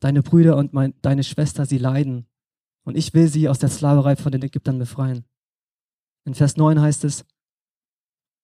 [0.00, 2.26] Deine Brüder und mein, deine Schwester, sie leiden.
[2.84, 5.24] Und ich will sie aus der Sklaverei von den Ägyptern befreien.
[6.24, 7.24] In Vers 9 heißt es,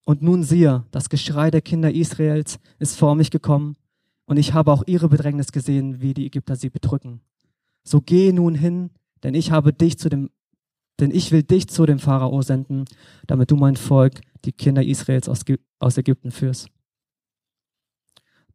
[0.04, 3.76] und nun siehe, das Geschrei der Kinder Israels ist vor mich gekommen,
[4.24, 7.22] und ich habe auch ihre Bedrängnis gesehen, wie die Ägypter sie bedrücken.
[7.82, 8.90] So geh nun hin,
[9.22, 10.30] denn ich habe dich zu dem,
[11.00, 12.84] denn ich will dich zu dem Pharao senden,
[13.26, 15.44] damit du mein Volk, die Kinder Israels aus,
[15.78, 16.68] aus Ägypten führst.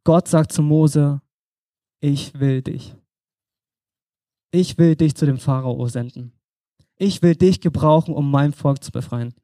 [0.04, 1.22] Gott sagt zu Mose,
[2.00, 2.94] ich will dich.
[4.50, 6.32] Ich will dich zu dem Pharao senden.
[6.96, 9.34] Ich will dich gebrauchen, um mein Volk zu befreien.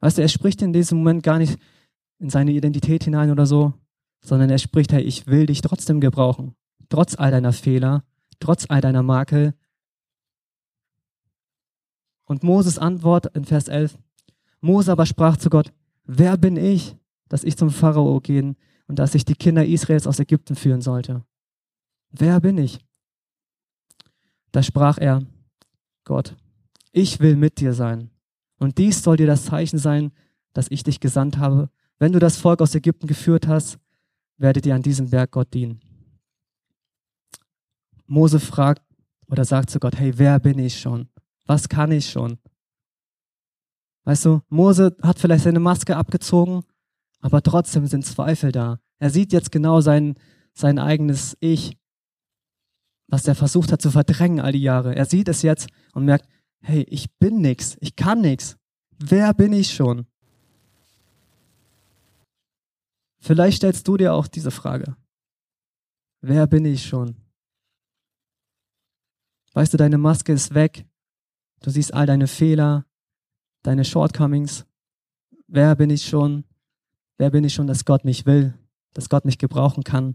[0.00, 1.58] Weißt du, er spricht in diesem Moment gar nicht
[2.18, 3.72] in seine Identität hinein oder so,
[4.20, 6.54] sondern er spricht, hey, ich will dich trotzdem gebrauchen.
[6.88, 8.04] Trotz all deiner Fehler,
[8.38, 9.54] trotz all deiner Makel.
[12.26, 13.98] Und Moses Antwort in Vers 11.
[14.60, 15.72] Mose aber sprach zu Gott,
[16.04, 16.96] wer bin ich,
[17.28, 18.56] dass ich zum Pharao gehen
[18.88, 21.24] und dass ich die Kinder Israels aus Ägypten führen sollte?
[22.10, 22.78] Wer bin ich?
[24.52, 25.22] Da sprach er,
[26.04, 26.36] Gott,
[26.92, 28.10] ich will mit dir sein.
[28.58, 30.12] Und dies soll dir das Zeichen sein,
[30.52, 31.68] dass ich dich gesandt habe.
[31.98, 33.78] Wenn du das Volk aus Ägypten geführt hast,
[34.38, 35.80] werdet ihr an diesem Berg Gott dienen.
[38.06, 38.82] Mose fragt
[39.26, 41.08] oder sagt zu Gott, hey, wer bin ich schon?
[41.46, 42.38] Was kann ich schon?
[44.04, 46.62] Weißt du, Mose hat vielleicht seine Maske abgezogen,
[47.20, 48.78] aber trotzdem sind Zweifel da.
[48.98, 50.14] Er sieht jetzt genau sein,
[50.52, 51.76] sein eigenes Ich,
[53.08, 54.94] was er versucht hat zu verdrängen all die Jahre.
[54.94, 56.28] Er sieht es jetzt und merkt,
[56.60, 58.56] hey, ich bin nix, ich kann nix.
[58.98, 60.06] Wer bin ich schon?
[63.18, 64.96] Vielleicht stellst du dir auch diese Frage.
[66.20, 67.16] Wer bin ich schon?
[69.52, 70.86] Weißt du, deine Maske ist weg.
[71.60, 72.86] Du siehst all deine Fehler,
[73.62, 74.66] deine Shortcomings.
[75.46, 76.44] Wer bin ich schon?
[77.18, 78.54] Wer bin ich schon, dass Gott mich will,
[78.92, 80.14] dass Gott mich gebrauchen kann?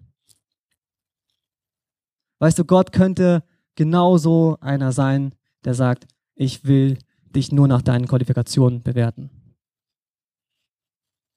[2.40, 3.44] Weißt du, Gott könnte
[3.76, 9.30] genauso einer sein, der sagt, ich will dich nur nach deinen Qualifikationen bewerten.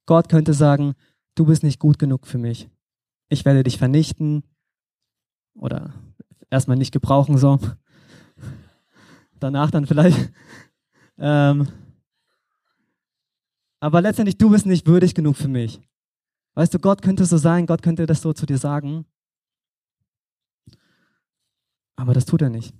[0.06, 0.94] Gott könnte sagen,
[1.34, 2.68] du bist nicht gut genug für mich.
[3.28, 4.44] Ich werde dich vernichten
[5.54, 5.94] oder
[6.50, 7.58] erstmal nicht gebrauchen so
[9.44, 10.32] danach dann vielleicht.
[11.16, 11.68] Ähm,
[13.78, 15.80] aber letztendlich, du bist nicht würdig genug für mich.
[16.54, 19.06] Weißt du, Gott könnte so sein, Gott könnte das so zu dir sagen.
[21.94, 22.74] Aber das tut er nicht.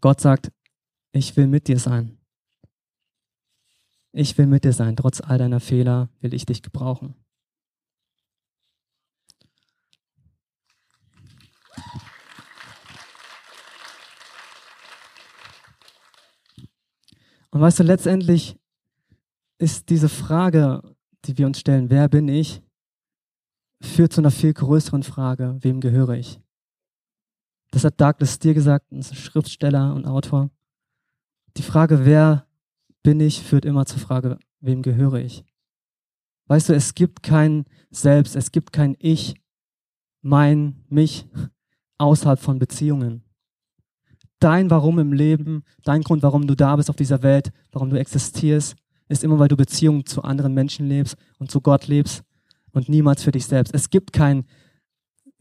[0.00, 0.50] Gott sagt,
[1.12, 2.16] ich will mit dir sein.
[4.12, 4.96] Ich will mit dir sein.
[4.96, 7.14] Trotz all deiner Fehler will ich dich gebrauchen.
[17.54, 18.58] Und weißt du, letztendlich
[19.58, 20.82] ist diese Frage,
[21.24, 22.60] die wir uns stellen, wer bin ich,
[23.80, 26.40] führt zu einer viel größeren Frage, wem gehöre ich?
[27.70, 30.50] Das hat Douglas Steer gesagt, ein Schriftsteller und Autor.
[31.56, 32.44] Die Frage, wer
[33.04, 35.44] bin ich, führt immer zur Frage, wem gehöre ich?
[36.48, 39.40] Weißt du, es gibt kein Selbst, es gibt kein Ich,
[40.22, 41.28] mein, mich
[41.98, 43.22] außerhalb von Beziehungen.
[44.40, 47.98] Dein Warum im Leben, dein Grund, warum du da bist auf dieser Welt, warum du
[47.98, 48.76] existierst,
[49.08, 52.22] ist immer, weil du Beziehungen zu anderen Menschen lebst und zu Gott lebst
[52.72, 53.74] und niemals für dich selbst.
[53.74, 54.44] Es gibt kein,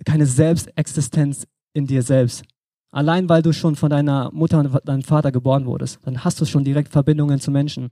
[0.05, 2.43] keine Selbstexistenz in dir selbst.
[2.91, 6.45] Allein weil du schon von deiner Mutter und deinem Vater geboren wurdest, dann hast du
[6.45, 7.89] schon direkt Verbindungen zu Menschen.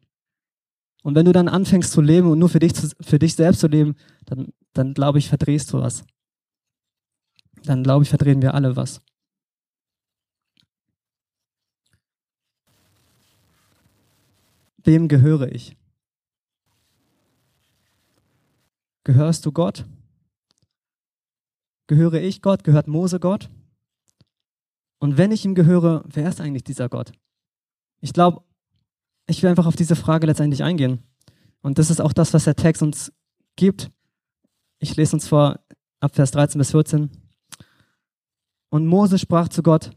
[1.03, 3.67] Und wenn du dann anfängst zu leben und nur für dich, für dich selbst zu
[3.67, 6.03] leben, dann, dann glaube ich, verdrehst du was.
[7.63, 9.01] Dann glaube ich, verdrehen wir alle was.
[14.83, 15.77] Wem gehöre ich?
[19.03, 19.85] Gehörst du Gott?
[21.87, 22.63] Gehöre ich Gott?
[22.63, 23.49] Gehört Mose Gott?
[24.99, 27.11] Und wenn ich ihm gehöre, wer ist eigentlich dieser Gott?
[27.99, 28.43] Ich glaube,
[29.27, 31.03] ich will einfach auf diese Frage letztendlich eingehen.
[31.61, 33.11] Und das ist auch das, was der Text uns
[33.55, 33.91] gibt.
[34.79, 35.59] Ich lese uns vor
[35.99, 37.09] ab Vers 13 bis 14.
[38.69, 39.91] Und Mose sprach zu Gott,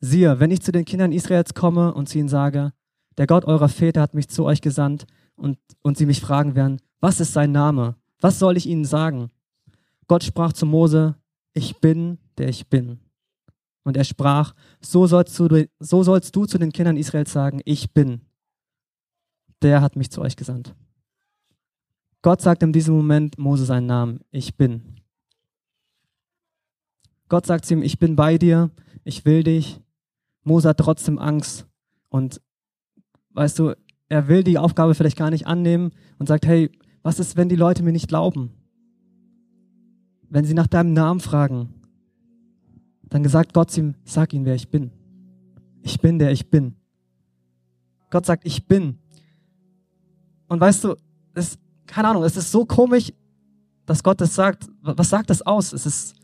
[0.00, 2.72] siehe, wenn ich zu den Kindern Israels komme und zu ihnen sage,
[3.18, 6.80] der Gott eurer Väter hat mich zu euch gesandt und, und sie mich fragen werden,
[7.00, 7.96] was ist sein Name?
[8.20, 9.30] Was soll ich ihnen sagen?
[10.06, 11.16] Gott sprach zu Mose,
[11.54, 13.00] ich bin, der ich bin.
[13.84, 17.92] Und er sprach, so sollst du, so sollst du zu den Kindern Israels sagen, ich
[17.92, 18.20] bin.
[19.60, 20.74] Der hat mich zu euch gesandt.
[22.22, 25.00] Gott sagt in diesem Moment Mose seinen Namen, ich bin.
[27.28, 28.70] Gott sagt zu ihm, ich bin bei dir,
[29.04, 29.80] ich will dich.
[30.44, 31.66] Mose hat trotzdem Angst
[32.08, 32.40] und
[33.34, 33.74] weißt du,
[34.08, 36.70] er will die Aufgabe vielleicht gar nicht annehmen und sagt, hey,
[37.02, 38.50] was ist, wenn die Leute mir nicht glauben?
[40.28, 41.68] Wenn sie nach deinem Namen fragen,
[43.08, 44.90] dann gesagt Gott ihm, sag ihnen, wer ich bin.
[45.82, 46.76] Ich bin, der ich bin.
[48.10, 48.98] Gott sagt, ich bin.
[50.48, 50.96] Und weißt du,
[51.34, 53.12] es, keine Ahnung, es ist so komisch,
[53.86, 54.68] dass Gott das sagt.
[54.82, 55.72] Was sagt das aus?
[55.72, 56.14] Es ist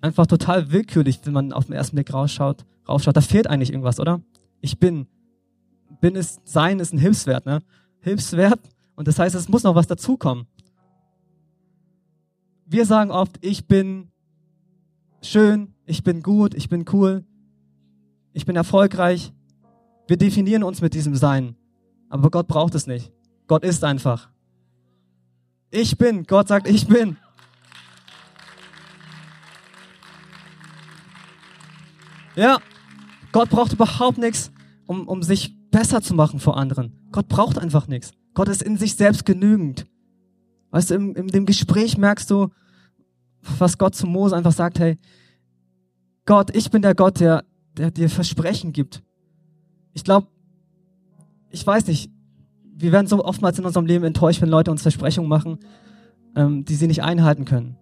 [0.00, 2.64] einfach total willkürlich, wenn man auf den ersten Blick rausschaut.
[2.88, 3.16] rausschaut.
[3.16, 4.20] Da fehlt eigentlich irgendwas, oder?
[4.60, 5.06] Ich bin
[6.04, 7.62] bin ist, sein ist ein Hilfswert, ne?
[8.00, 8.60] Hilfswert.
[8.94, 10.46] Und das heißt, es muss noch was dazukommen.
[12.66, 14.10] Wir sagen oft, ich bin
[15.22, 17.24] schön, ich bin gut, ich bin cool,
[18.34, 19.32] ich bin erfolgreich.
[20.06, 21.56] Wir definieren uns mit diesem Sein.
[22.10, 23.10] Aber Gott braucht es nicht.
[23.46, 24.28] Gott ist einfach.
[25.70, 26.24] Ich bin.
[26.24, 27.16] Gott sagt, ich bin.
[32.36, 32.58] Ja,
[33.32, 34.52] Gott braucht überhaupt nichts,
[34.84, 36.92] um, um sich besser zu machen vor anderen.
[37.10, 38.12] Gott braucht einfach nichts.
[38.32, 39.86] Gott ist in sich selbst genügend.
[40.70, 42.50] Weißt du, in, in dem Gespräch merkst du,
[43.58, 44.98] was Gott zu Mose einfach sagt, hey,
[46.26, 47.44] Gott, ich bin der Gott, der,
[47.76, 49.02] der dir Versprechen gibt.
[49.94, 50.28] Ich glaube,
[51.50, 52.08] ich weiß nicht,
[52.76, 55.58] wir werden so oftmals in unserem Leben enttäuscht, wenn Leute uns Versprechungen machen,
[56.36, 57.76] ähm, die sie nicht einhalten können.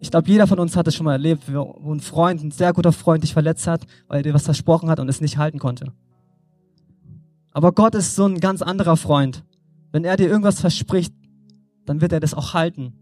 [0.00, 2.74] Ich glaube, jeder von uns hat es schon mal erlebt, wo ein Freund, ein sehr
[2.74, 5.58] guter Freund dich verletzt hat, weil er dir was versprochen hat und es nicht halten
[5.58, 5.94] konnte.
[7.52, 9.44] Aber Gott ist so ein ganz anderer Freund.
[9.92, 11.12] Wenn er dir irgendwas verspricht,
[11.86, 12.92] dann wird er das auch halten.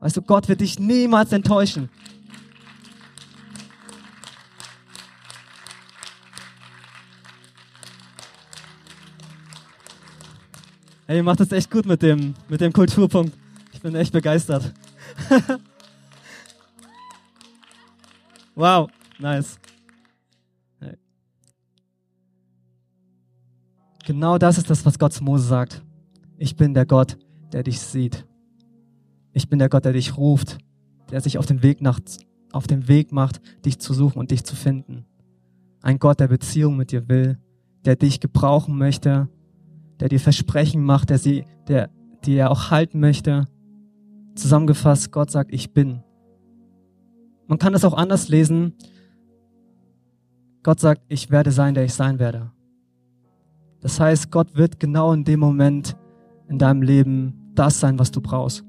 [0.00, 1.88] Weißt du, Gott wird dich niemals enttäuschen.
[11.06, 13.36] Hey, ihr macht das echt gut mit dem, mit dem Kulturpunkt.
[13.72, 14.72] Ich bin echt begeistert.
[18.54, 19.58] wow, nice.
[24.04, 25.82] Genau das ist das, was Gott zu Mose sagt.
[26.36, 27.18] Ich bin der Gott,
[27.52, 28.26] der dich sieht.
[29.32, 30.58] Ich bin der Gott, der dich ruft,
[31.10, 32.00] der sich auf den Weg, nach,
[32.50, 35.04] auf den Weg macht, dich zu suchen und dich zu finden.
[35.82, 37.38] Ein Gott, der Beziehung mit dir will,
[37.84, 39.28] der dich gebrauchen möchte,
[40.00, 41.90] der dir Versprechen macht, der sie, der,
[42.24, 43.46] die er auch halten möchte.
[44.34, 46.02] Zusammengefasst, Gott sagt, ich bin.
[47.46, 48.74] Man kann es auch anders lesen.
[50.62, 52.50] Gott sagt, ich werde sein, der ich sein werde.
[53.82, 55.96] Das heißt, Gott wird genau in dem Moment
[56.48, 58.64] in deinem Leben das sein, was du brauchst.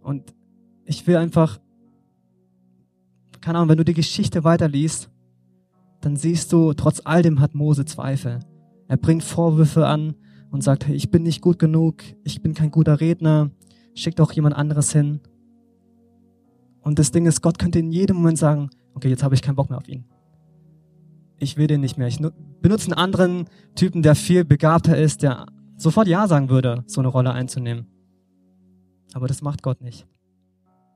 [0.00, 0.34] Und
[0.84, 1.58] ich will einfach,
[3.40, 5.10] keine Ahnung, wenn du die Geschichte weiterliest,
[6.00, 8.40] dann siehst du, trotz all dem hat Mose Zweifel.
[8.88, 10.14] Er bringt Vorwürfe an
[10.50, 13.50] und sagt, hey, ich bin nicht gut genug, ich bin kein guter Redner,
[13.94, 15.20] schick doch jemand anderes hin.
[16.82, 19.56] Und das Ding ist, Gott könnte in jedem Moment sagen, okay, jetzt habe ich keinen
[19.56, 20.04] Bock mehr auf ihn
[21.42, 22.06] ich will den nicht mehr.
[22.06, 22.18] Ich
[22.60, 27.08] benutze einen anderen Typen, der viel begabter ist, der sofort Ja sagen würde, so eine
[27.08, 27.86] Rolle einzunehmen.
[29.12, 30.06] Aber das macht Gott nicht.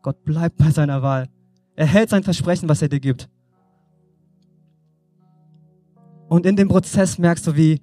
[0.02, 1.28] Gott bleibt bei seiner Wahl.
[1.74, 3.28] Er hält sein Versprechen, was er dir gibt.
[6.28, 7.82] Und in dem Prozess merkst du, wie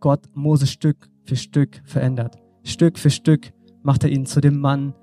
[0.00, 2.36] Gott Mose Stück für Stück verändert.
[2.64, 4.94] Stück für Stück macht er ihn zu dem Mann,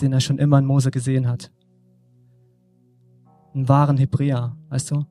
[0.00, 1.52] den er schon immer in Mose gesehen hat.
[3.54, 5.04] einen wahren Hebräer, weißt du?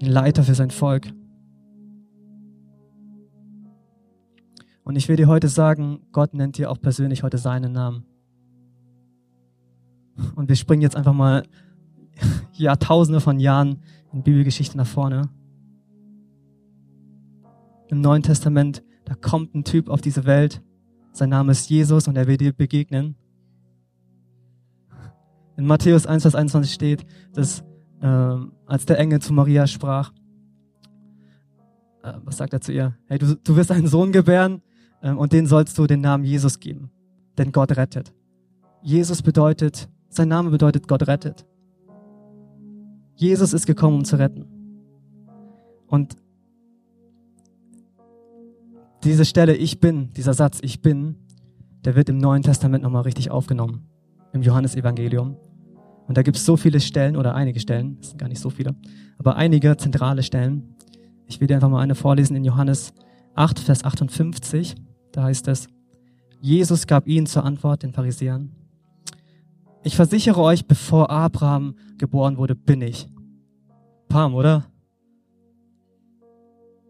[0.00, 1.12] Ein Leiter für sein Volk.
[4.82, 8.04] Und ich will dir heute sagen, Gott nennt dir auch persönlich heute seinen Namen.
[10.34, 11.44] Und wir springen jetzt einfach mal
[12.54, 13.82] Jahrtausende von Jahren
[14.12, 15.28] in Bibelgeschichte nach vorne.
[17.88, 20.62] Im Neuen Testament, da kommt ein Typ auf diese Welt.
[21.12, 23.16] Sein Name ist Jesus und er will dir begegnen.
[25.56, 27.64] In Matthäus 1, Vers 21 steht, dass
[28.00, 28.06] äh,
[28.66, 30.12] als der Engel zu Maria sprach,
[32.02, 32.96] äh, was sagt er zu ihr?
[33.06, 34.62] Hey, du, du wirst einen Sohn gebären
[35.02, 36.90] äh, und den sollst du den Namen Jesus geben,
[37.38, 38.12] denn Gott rettet.
[38.82, 41.46] Jesus bedeutet, sein Name bedeutet Gott rettet.
[43.14, 44.46] Jesus ist gekommen, um zu retten.
[45.86, 46.16] Und
[49.04, 51.16] diese Stelle, ich bin, dieser Satz, ich bin,
[51.84, 53.86] der wird im Neuen Testament nochmal richtig aufgenommen.
[54.32, 55.36] Im Johannesevangelium.
[56.10, 58.50] Und da gibt es so viele Stellen oder einige Stellen, das sind gar nicht so
[58.50, 58.74] viele,
[59.16, 60.74] aber einige zentrale Stellen.
[61.26, 62.92] Ich will dir einfach mal eine vorlesen in Johannes
[63.36, 64.74] 8, Vers 58.
[65.12, 65.68] Da heißt es,
[66.40, 68.50] Jesus gab ihnen zur Antwort, den Pharisäern,
[69.84, 73.08] ich versichere euch, bevor Abraham geboren wurde, bin ich.
[74.08, 74.64] Pam, oder?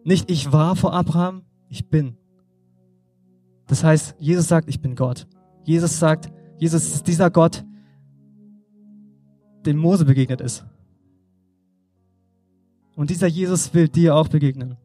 [0.02, 2.16] Nicht ich war vor Abraham, ich bin.
[3.66, 5.26] Das heißt, Jesus sagt, ich bin Gott.
[5.66, 7.66] Jesus sagt, Jesus ist dieser Gott,
[9.66, 10.64] dem Mose begegnet ist.
[12.96, 14.76] Und dieser Jesus will dir auch begegnen.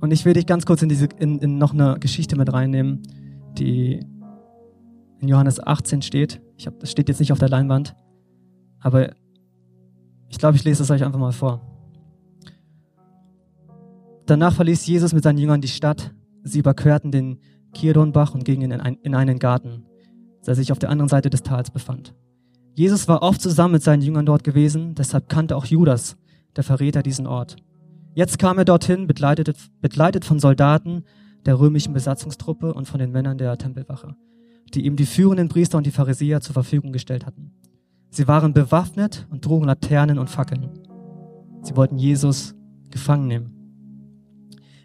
[0.00, 3.02] Und ich will dich ganz kurz in, diese, in, in noch eine Geschichte mit reinnehmen,
[3.58, 4.00] die
[5.20, 6.40] in Johannes 18 steht.
[6.56, 7.96] Ich hab, das steht jetzt nicht auf der Leinwand,
[8.80, 9.14] aber
[10.28, 11.60] ich glaube, ich lese es euch einfach mal vor.
[14.26, 16.14] Danach verließ Jesus mit seinen Jüngern die Stadt.
[16.42, 17.38] Sie überquerten den
[17.72, 19.84] Kirdonbach und gingen in, ein, in einen Garten,
[20.46, 22.14] der sich auf der anderen Seite des Tals befand.
[22.74, 26.16] Jesus war oft zusammen mit seinen Jüngern dort gewesen, deshalb kannte auch Judas,
[26.56, 27.56] der Verräter, diesen Ort.
[28.14, 31.04] Jetzt kam er dorthin, begleitet, begleitet von Soldaten
[31.44, 34.16] der römischen Besatzungstruppe und von den Männern der Tempelwache,
[34.74, 37.52] die ihm die führenden Priester und die Pharisäer zur Verfügung gestellt hatten.
[38.10, 40.70] Sie waren bewaffnet und trugen Laternen und Fackeln.
[41.62, 42.54] Sie wollten Jesus
[42.90, 43.52] gefangen nehmen.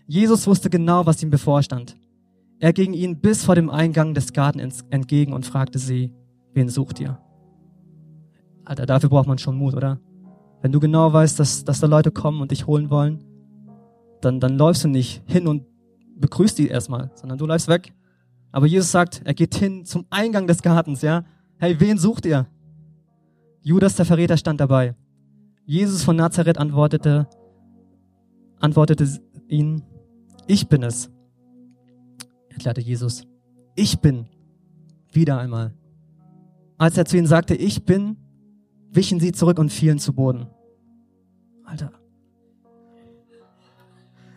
[0.07, 1.95] Jesus wusste genau, was ihm bevorstand.
[2.61, 6.13] Er ging ihnen bis vor dem Eingang des Gartens entgegen und fragte sie,
[6.53, 7.17] wen sucht ihr?
[8.65, 9.99] Alter, dafür braucht man schon Mut, oder?
[10.61, 13.23] Wenn du genau weißt, dass, dass da Leute kommen und dich holen wollen,
[14.21, 15.65] dann, dann läufst du nicht hin und
[16.17, 17.95] begrüßt die erstmal, sondern du läufst weg.
[18.51, 21.25] Aber Jesus sagt, er geht hin zum Eingang des Gartens, ja?
[21.57, 22.45] Hey, wen sucht ihr?
[23.63, 24.93] Judas, der Verräter, stand dabei.
[25.65, 27.27] Jesus von Nazareth antwortete,
[28.59, 29.07] antwortete
[29.47, 29.81] ihn,
[30.45, 31.09] ich bin es,
[32.61, 33.23] erklärte Jesus.
[33.75, 34.27] Ich bin.
[35.11, 35.73] Wieder einmal.
[36.77, 38.17] Als er zu ihnen sagte, ich bin,
[38.91, 40.47] wichen sie zurück und fielen zu Boden.
[41.65, 41.91] Alter,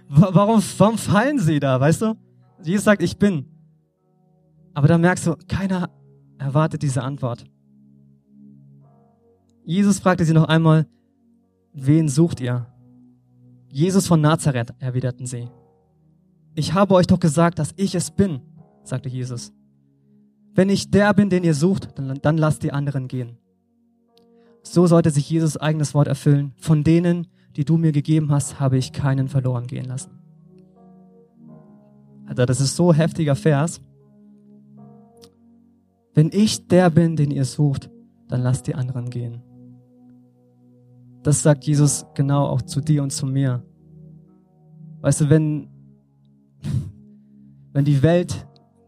[0.09, 2.15] Warum, warum fallen sie da, weißt du?
[2.63, 3.47] Jesus sagt, ich bin.
[4.73, 5.91] Aber dann merkst du, keiner
[6.39, 7.45] erwartet diese Antwort.
[9.65, 10.87] Jesus fragte sie noch einmal,
[11.73, 12.67] wen sucht ihr?
[13.69, 15.49] Jesus von Nazareth, erwiderten sie.
[16.55, 18.41] Ich habe euch doch gesagt, dass ich es bin,
[18.85, 19.53] sagte Jesus.
[20.55, 23.39] Wenn ich der bin, den ihr sucht, dann, dann lasst die anderen gehen.
[24.63, 26.55] So sollte sich Jesus eigenes Wort erfüllen.
[26.57, 30.11] Von denen, die du mir gegeben hast, habe ich keinen verloren gehen lassen.
[32.27, 33.81] Alter, das ist so heftiger Vers.
[36.15, 37.91] Wenn ich der bin, den ihr sucht,
[38.29, 39.43] dann lasst die anderen gehen.
[41.23, 43.63] Das sagt Jesus genau auch zu dir und zu mir.
[45.01, 45.69] Weißt du, wenn,
[47.73, 48.47] wenn die Welt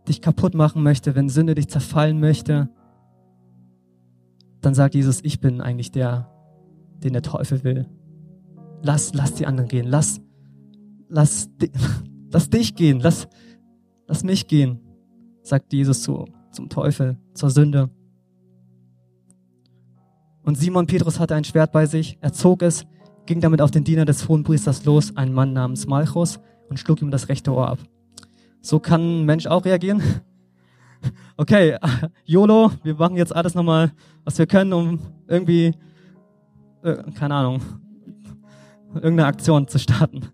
[0.09, 2.69] dich kaputt machen möchte, wenn Sünde dich zerfallen möchte,
[4.61, 6.31] dann sagt Jesus, ich bin eigentlich der,
[7.03, 7.89] den der Teufel will.
[8.83, 9.87] Lass, lass die anderen gehen.
[9.87, 10.21] Lass,
[11.09, 11.51] lass,
[12.31, 13.01] lass dich gehen.
[13.01, 13.29] Lass,
[14.07, 14.81] lass mich gehen,
[15.43, 17.91] sagt Jesus zu, zum Teufel, zur Sünde.
[20.43, 22.19] Und Simon Petrus hatte ein Schwert bei sich.
[22.21, 22.87] Er zog es,
[23.27, 26.39] ging damit auf den Diener des Hohenpriesters los, einen Mann namens Malchus,
[26.69, 27.79] und schlug ihm das rechte Ohr ab.
[28.61, 30.03] So kann ein Mensch auch reagieren.
[31.37, 31.77] Okay,
[32.25, 33.93] YOLO, wir machen jetzt alles nochmal,
[34.25, 34.99] was wir können, um
[35.29, 35.75] irgendwie,
[36.83, 37.61] äh, keine Ahnung,
[38.95, 40.29] irgendeine Aktion zu starten.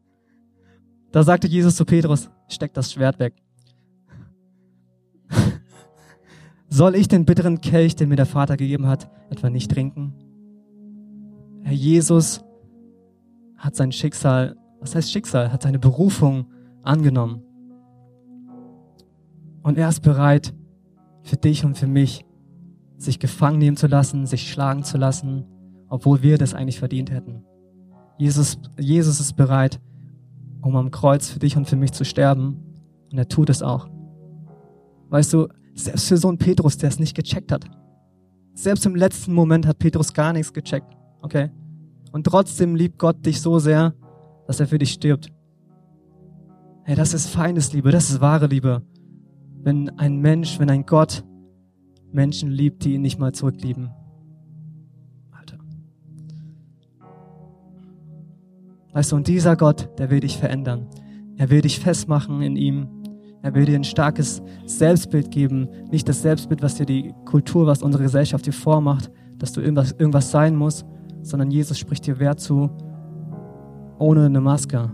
[1.10, 3.34] Da sagte Jesus zu Petrus, steck das Schwert weg.
[6.68, 10.14] Soll ich den bitteren Kelch, den mir der Vater gegeben hat, etwa nicht trinken?
[11.64, 12.42] Herr Jesus
[13.58, 16.46] hat sein Schicksal, was heißt Schicksal, hat seine Berufung
[16.82, 17.42] angenommen.
[19.62, 20.52] Und er ist bereit,
[21.22, 22.24] für dich und für mich
[22.98, 25.44] sich gefangen nehmen zu lassen, sich schlagen zu lassen,
[25.88, 27.44] obwohl wir das eigentlich verdient hätten.
[28.18, 29.80] Jesus, Jesus ist bereit,
[30.60, 32.58] um am Kreuz für dich und für mich zu sterben.
[33.10, 33.88] Und er tut es auch.
[35.10, 37.64] Weißt du, selbst für so einen Petrus, der es nicht gecheckt hat.
[38.54, 40.96] Selbst im letzten Moment hat Petrus gar nichts gecheckt.
[41.20, 41.50] Okay?
[42.12, 43.94] Und trotzdem liebt Gott dich so sehr,
[44.46, 45.32] dass er für dich stirbt.
[46.84, 48.82] Hey, das ist Feindesliebe, das ist wahre Liebe.
[49.62, 51.24] Wenn ein Mensch, wenn ein Gott
[52.10, 53.90] Menschen liebt, die ihn nicht mal zurücklieben.
[55.30, 55.58] Alter.
[58.92, 60.88] Weißt du, und dieser Gott, der will dich verändern.
[61.36, 62.88] Er will dich festmachen in ihm.
[63.42, 65.68] Er will dir ein starkes Selbstbild geben.
[65.90, 69.92] Nicht das Selbstbild, was dir die Kultur, was unsere Gesellschaft dir vormacht, dass du irgendwas,
[69.92, 70.84] irgendwas sein musst,
[71.22, 72.70] sondern Jesus spricht dir Wert zu,
[74.02, 74.90] ohne eine Maske.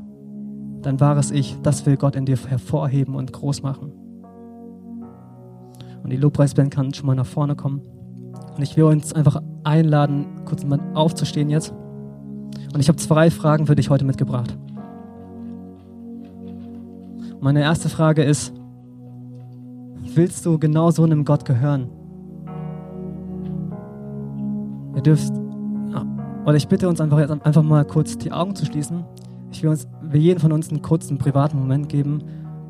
[0.82, 3.90] Dein wahres Ich, das will Gott in dir hervorheben und groß machen.
[6.02, 7.80] Und die Lobpreisband kann schon mal nach vorne kommen.
[8.54, 11.72] Und ich will uns einfach einladen, kurz mal aufzustehen jetzt.
[12.72, 14.56] Und ich habe zwei Fragen für dich heute mitgebracht.
[17.40, 18.52] Meine erste Frage ist,
[20.14, 21.88] willst du genau so einem Gott gehören?
[24.94, 25.32] Ihr dürft,
[26.48, 29.04] oder ich bitte uns einfach jetzt einfach mal kurz die Augen zu schließen.
[29.52, 32.22] Ich will uns, will jeden von uns einen kurzen privaten Moment geben,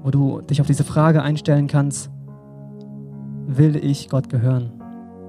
[0.03, 2.11] wo du dich auf diese Frage einstellen kannst,
[3.47, 4.73] will ich Gott gehören?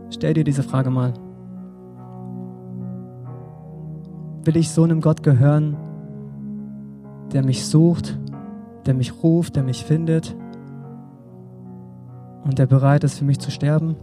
[0.10, 1.14] Stell dir diese Frage mal.
[4.45, 5.78] Will ich so einem Gott gehören,
[7.32, 8.18] der mich sucht,
[8.88, 10.36] der mich ruft, der mich findet
[12.43, 13.95] und der bereit ist, für mich zu sterben?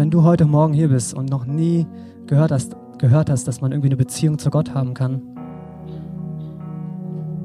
[0.00, 1.86] Wenn du heute Morgen hier bist und noch nie
[2.26, 5.20] gehört hast, gehört hast, dass man irgendwie eine Beziehung zu Gott haben kann,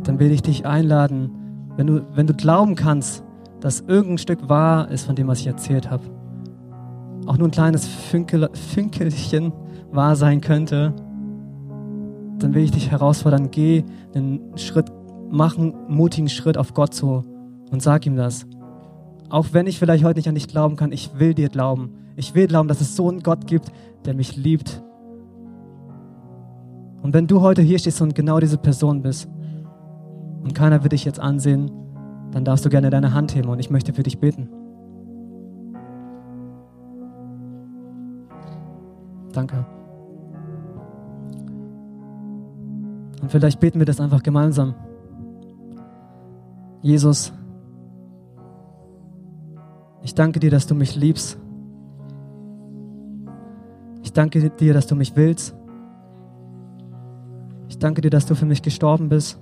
[0.04, 1.32] dann will ich dich einladen,
[1.76, 3.26] wenn du, wenn du glauben kannst,
[3.60, 6.06] dass irgendein Stück wahr ist von dem, was ich erzählt habe,
[7.26, 9.52] auch nur ein kleines Fünkel, Fünkelchen
[9.92, 10.94] wahr sein könnte,
[12.40, 13.84] dann will ich dich herausfordern, geh
[14.14, 14.90] einen Schritt,
[15.30, 17.26] mach einen mutigen Schritt auf Gott zu
[17.70, 18.48] und sag ihm das.
[19.36, 21.92] Auch wenn ich vielleicht heute nicht an dich glauben kann, ich will dir glauben.
[22.16, 23.70] Ich will glauben, dass es so einen Gott gibt,
[24.06, 24.82] der mich liebt.
[27.02, 29.28] Und wenn du heute hier stehst und genau diese Person bist
[30.42, 31.70] und keiner wird dich jetzt ansehen,
[32.32, 34.48] dann darfst du gerne deine Hand heben und ich möchte für dich beten.
[39.34, 39.66] Danke.
[43.22, 44.76] Und vielleicht beten wir das einfach gemeinsam.
[46.82, 47.34] Jesus,
[50.06, 51.40] ich danke dir, dass du mich liebst.
[54.04, 55.56] Ich danke dir, dass du mich willst.
[57.70, 59.42] Ich danke dir, dass du für mich gestorben bist.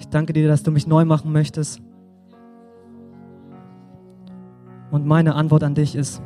[0.00, 1.80] Ich danke dir, dass du mich neu machen möchtest.
[4.90, 6.20] Und meine Antwort an dich ist,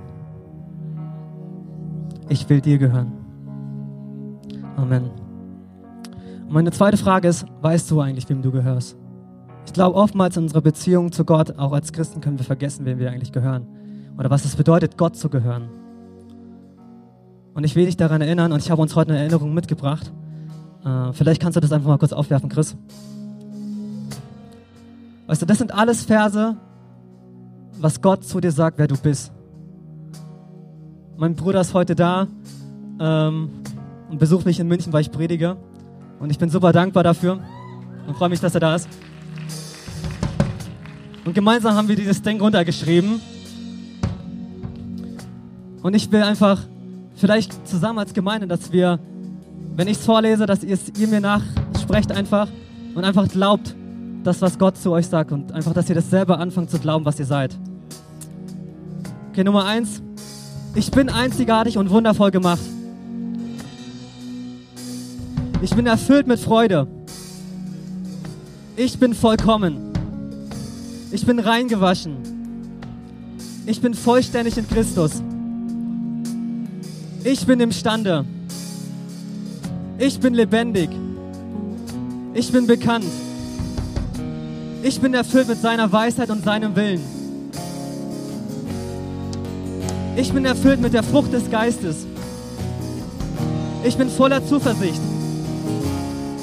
[2.31, 3.13] ich will dir gehören.
[4.77, 5.11] Amen.
[6.47, 8.97] Und meine zweite Frage ist, weißt du eigentlich, wem du gehörst?
[9.67, 12.99] Ich glaube, oftmals in unserer Beziehung zu Gott, auch als Christen, können wir vergessen, wem
[12.99, 13.67] wir eigentlich gehören.
[14.17, 15.69] Oder was es bedeutet, Gott zu gehören.
[17.53, 20.13] Und ich will dich daran erinnern, und ich habe uns heute eine Erinnerung mitgebracht.
[20.85, 22.77] Äh, vielleicht kannst du das einfach mal kurz aufwerfen, Chris.
[25.27, 26.57] Weißt du, das sind alles Verse,
[27.79, 29.33] was Gott zu dir sagt, wer du bist.
[31.17, 32.29] Mein Bruder ist heute da.
[33.01, 33.51] Ähm,
[34.09, 35.57] und besucht mich in München, weil ich predige.
[36.21, 37.41] Und ich bin super dankbar dafür
[38.07, 38.89] und freue mich, dass er da ist.
[41.27, 43.21] Und gemeinsam haben wir dieses Ding runtergeschrieben.
[45.83, 46.63] Und ich will einfach
[47.17, 49.01] vielleicht zusammen als Gemeinde, dass wir,
[49.75, 52.49] wenn ich es vorlese, dass ihr, ihr mir nachsprecht einfach
[52.95, 53.75] und einfach glaubt,
[54.23, 57.05] das, was Gott zu euch sagt und einfach, dass ihr das selber anfangt zu glauben,
[57.05, 57.57] was ihr seid.
[59.31, 60.01] Okay, Nummer eins.
[60.77, 62.63] Ich bin einzigartig und wundervoll gemacht.
[65.61, 66.87] Ich bin erfüllt mit Freude.
[68.77, 69.96] Ich bin vollkommen.
[71.13, 72.17] Ich bin reingewaschen.
[73.67, 75.23] Ich bin vollständig in Christus.
[77.25, 78.25] Ich bin imstande.
[79.99, 80.91] Ich bin lebendig.
[82.35, 83.07] Ich bin bekannt.
[84.83, 87.01] Ich bin erfüllt mit seiner Weisheit und seinem Willen.
[90.17, 92.07] Ich bin erfüllt mit der Frucht des Geistes.
[93.85, 95.01] Ich bin voller Zuversicht.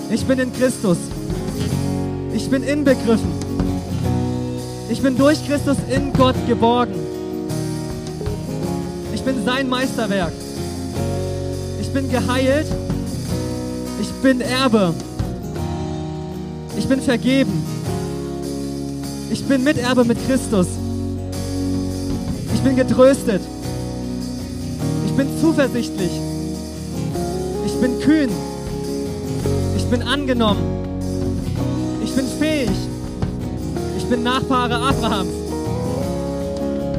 [0.10, 0.98] Ich bin in Christus.
[2.34, 3.43] Ich bin inbegriffen.
[4.94, 6.94] Ich bin durch Christus in Gott geborgen.
[9.12, 10.32] Ich bin sein Meisterwerk.
[11.82, 12.68] Ich bin geheilt.
[14.00, 14.94] Ich bin Erbe.
[16.78, 17.66] Ich bin vergeben.
[19.32, 20.68] Ich bin Miterbe mit Christus.
[22.54, 23.42] Ich bin getröstet.
[25.08, 26.12] Ich bin zuversichtlich.
[27.66, 28.30] Ich bin kühn.
[29.76, 30.62] Ich bin angenommen.
[32.04, 32.70] Ich bin fähig.
[34.04, 35.32] Ich bin Nachfahre Abrahams.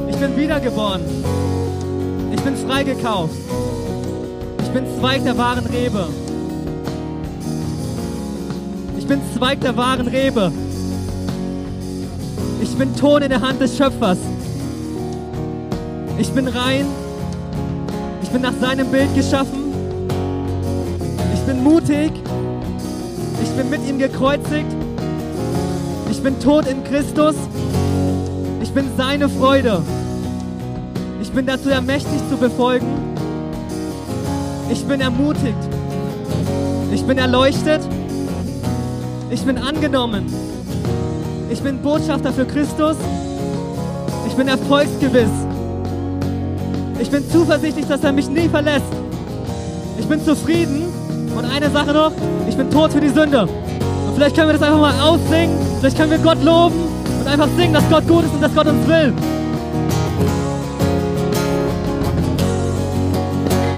[0.09, 1.03] Ich bin wiedergeboren.
[2.33, 3.35] Ich bin freigekauft.
[4.63, 6.09] Ich bin Zweig der wahren Rebe.
[8.97, 10.51] Ich bin Zweig der wahren Rebe.
[12.63, 14.19] Ich bin Ton in der Hand des Schöpfers.
[16.19, 16.87] Ich bin rein.
[18.23, 19.73] Ich bin nach seinem Bild geschaffen.
[21.35, 22.13] Ich bin mutig.
[23.43, 24.84] Ich bin mit ihm gekreuzigt.
[26.25, 27.35] Ich bin tot in Christus.
[28.63, 29.83] Ich bin seine Freude.
[31.21, 32.87] Ich bin dazu ermächtigt zu befolgen.
[34.73, 35.69] Ich bin ermutigt.
[36.95, 37.83] Ich bin erleuchtet.
[39.29, 40.33] Ich bin angenommen.
[41.51, 42.97] Ich bin Botschafter für Christus.
[44.27, 45.29] Ich bin erfolgsgewiss.
[47.01, 48.95] Ich bin zuversichtlich, dass er mich nie verlässt.
[49.99, 50.85] Ich bin zufrieden.
[51.37, 52.13] Und eine Sache noch,
[52.49, 53.47] ich bin tot für die Sünde.
[54.15, 55.59] Vielleicht können wir das einfach mal aussingen.
[55.81, 56.77] Vielleicht können wir Gott loben
[57.21, 59.13] und einfach singen, dass Gott gut ist und dass Gott uns will.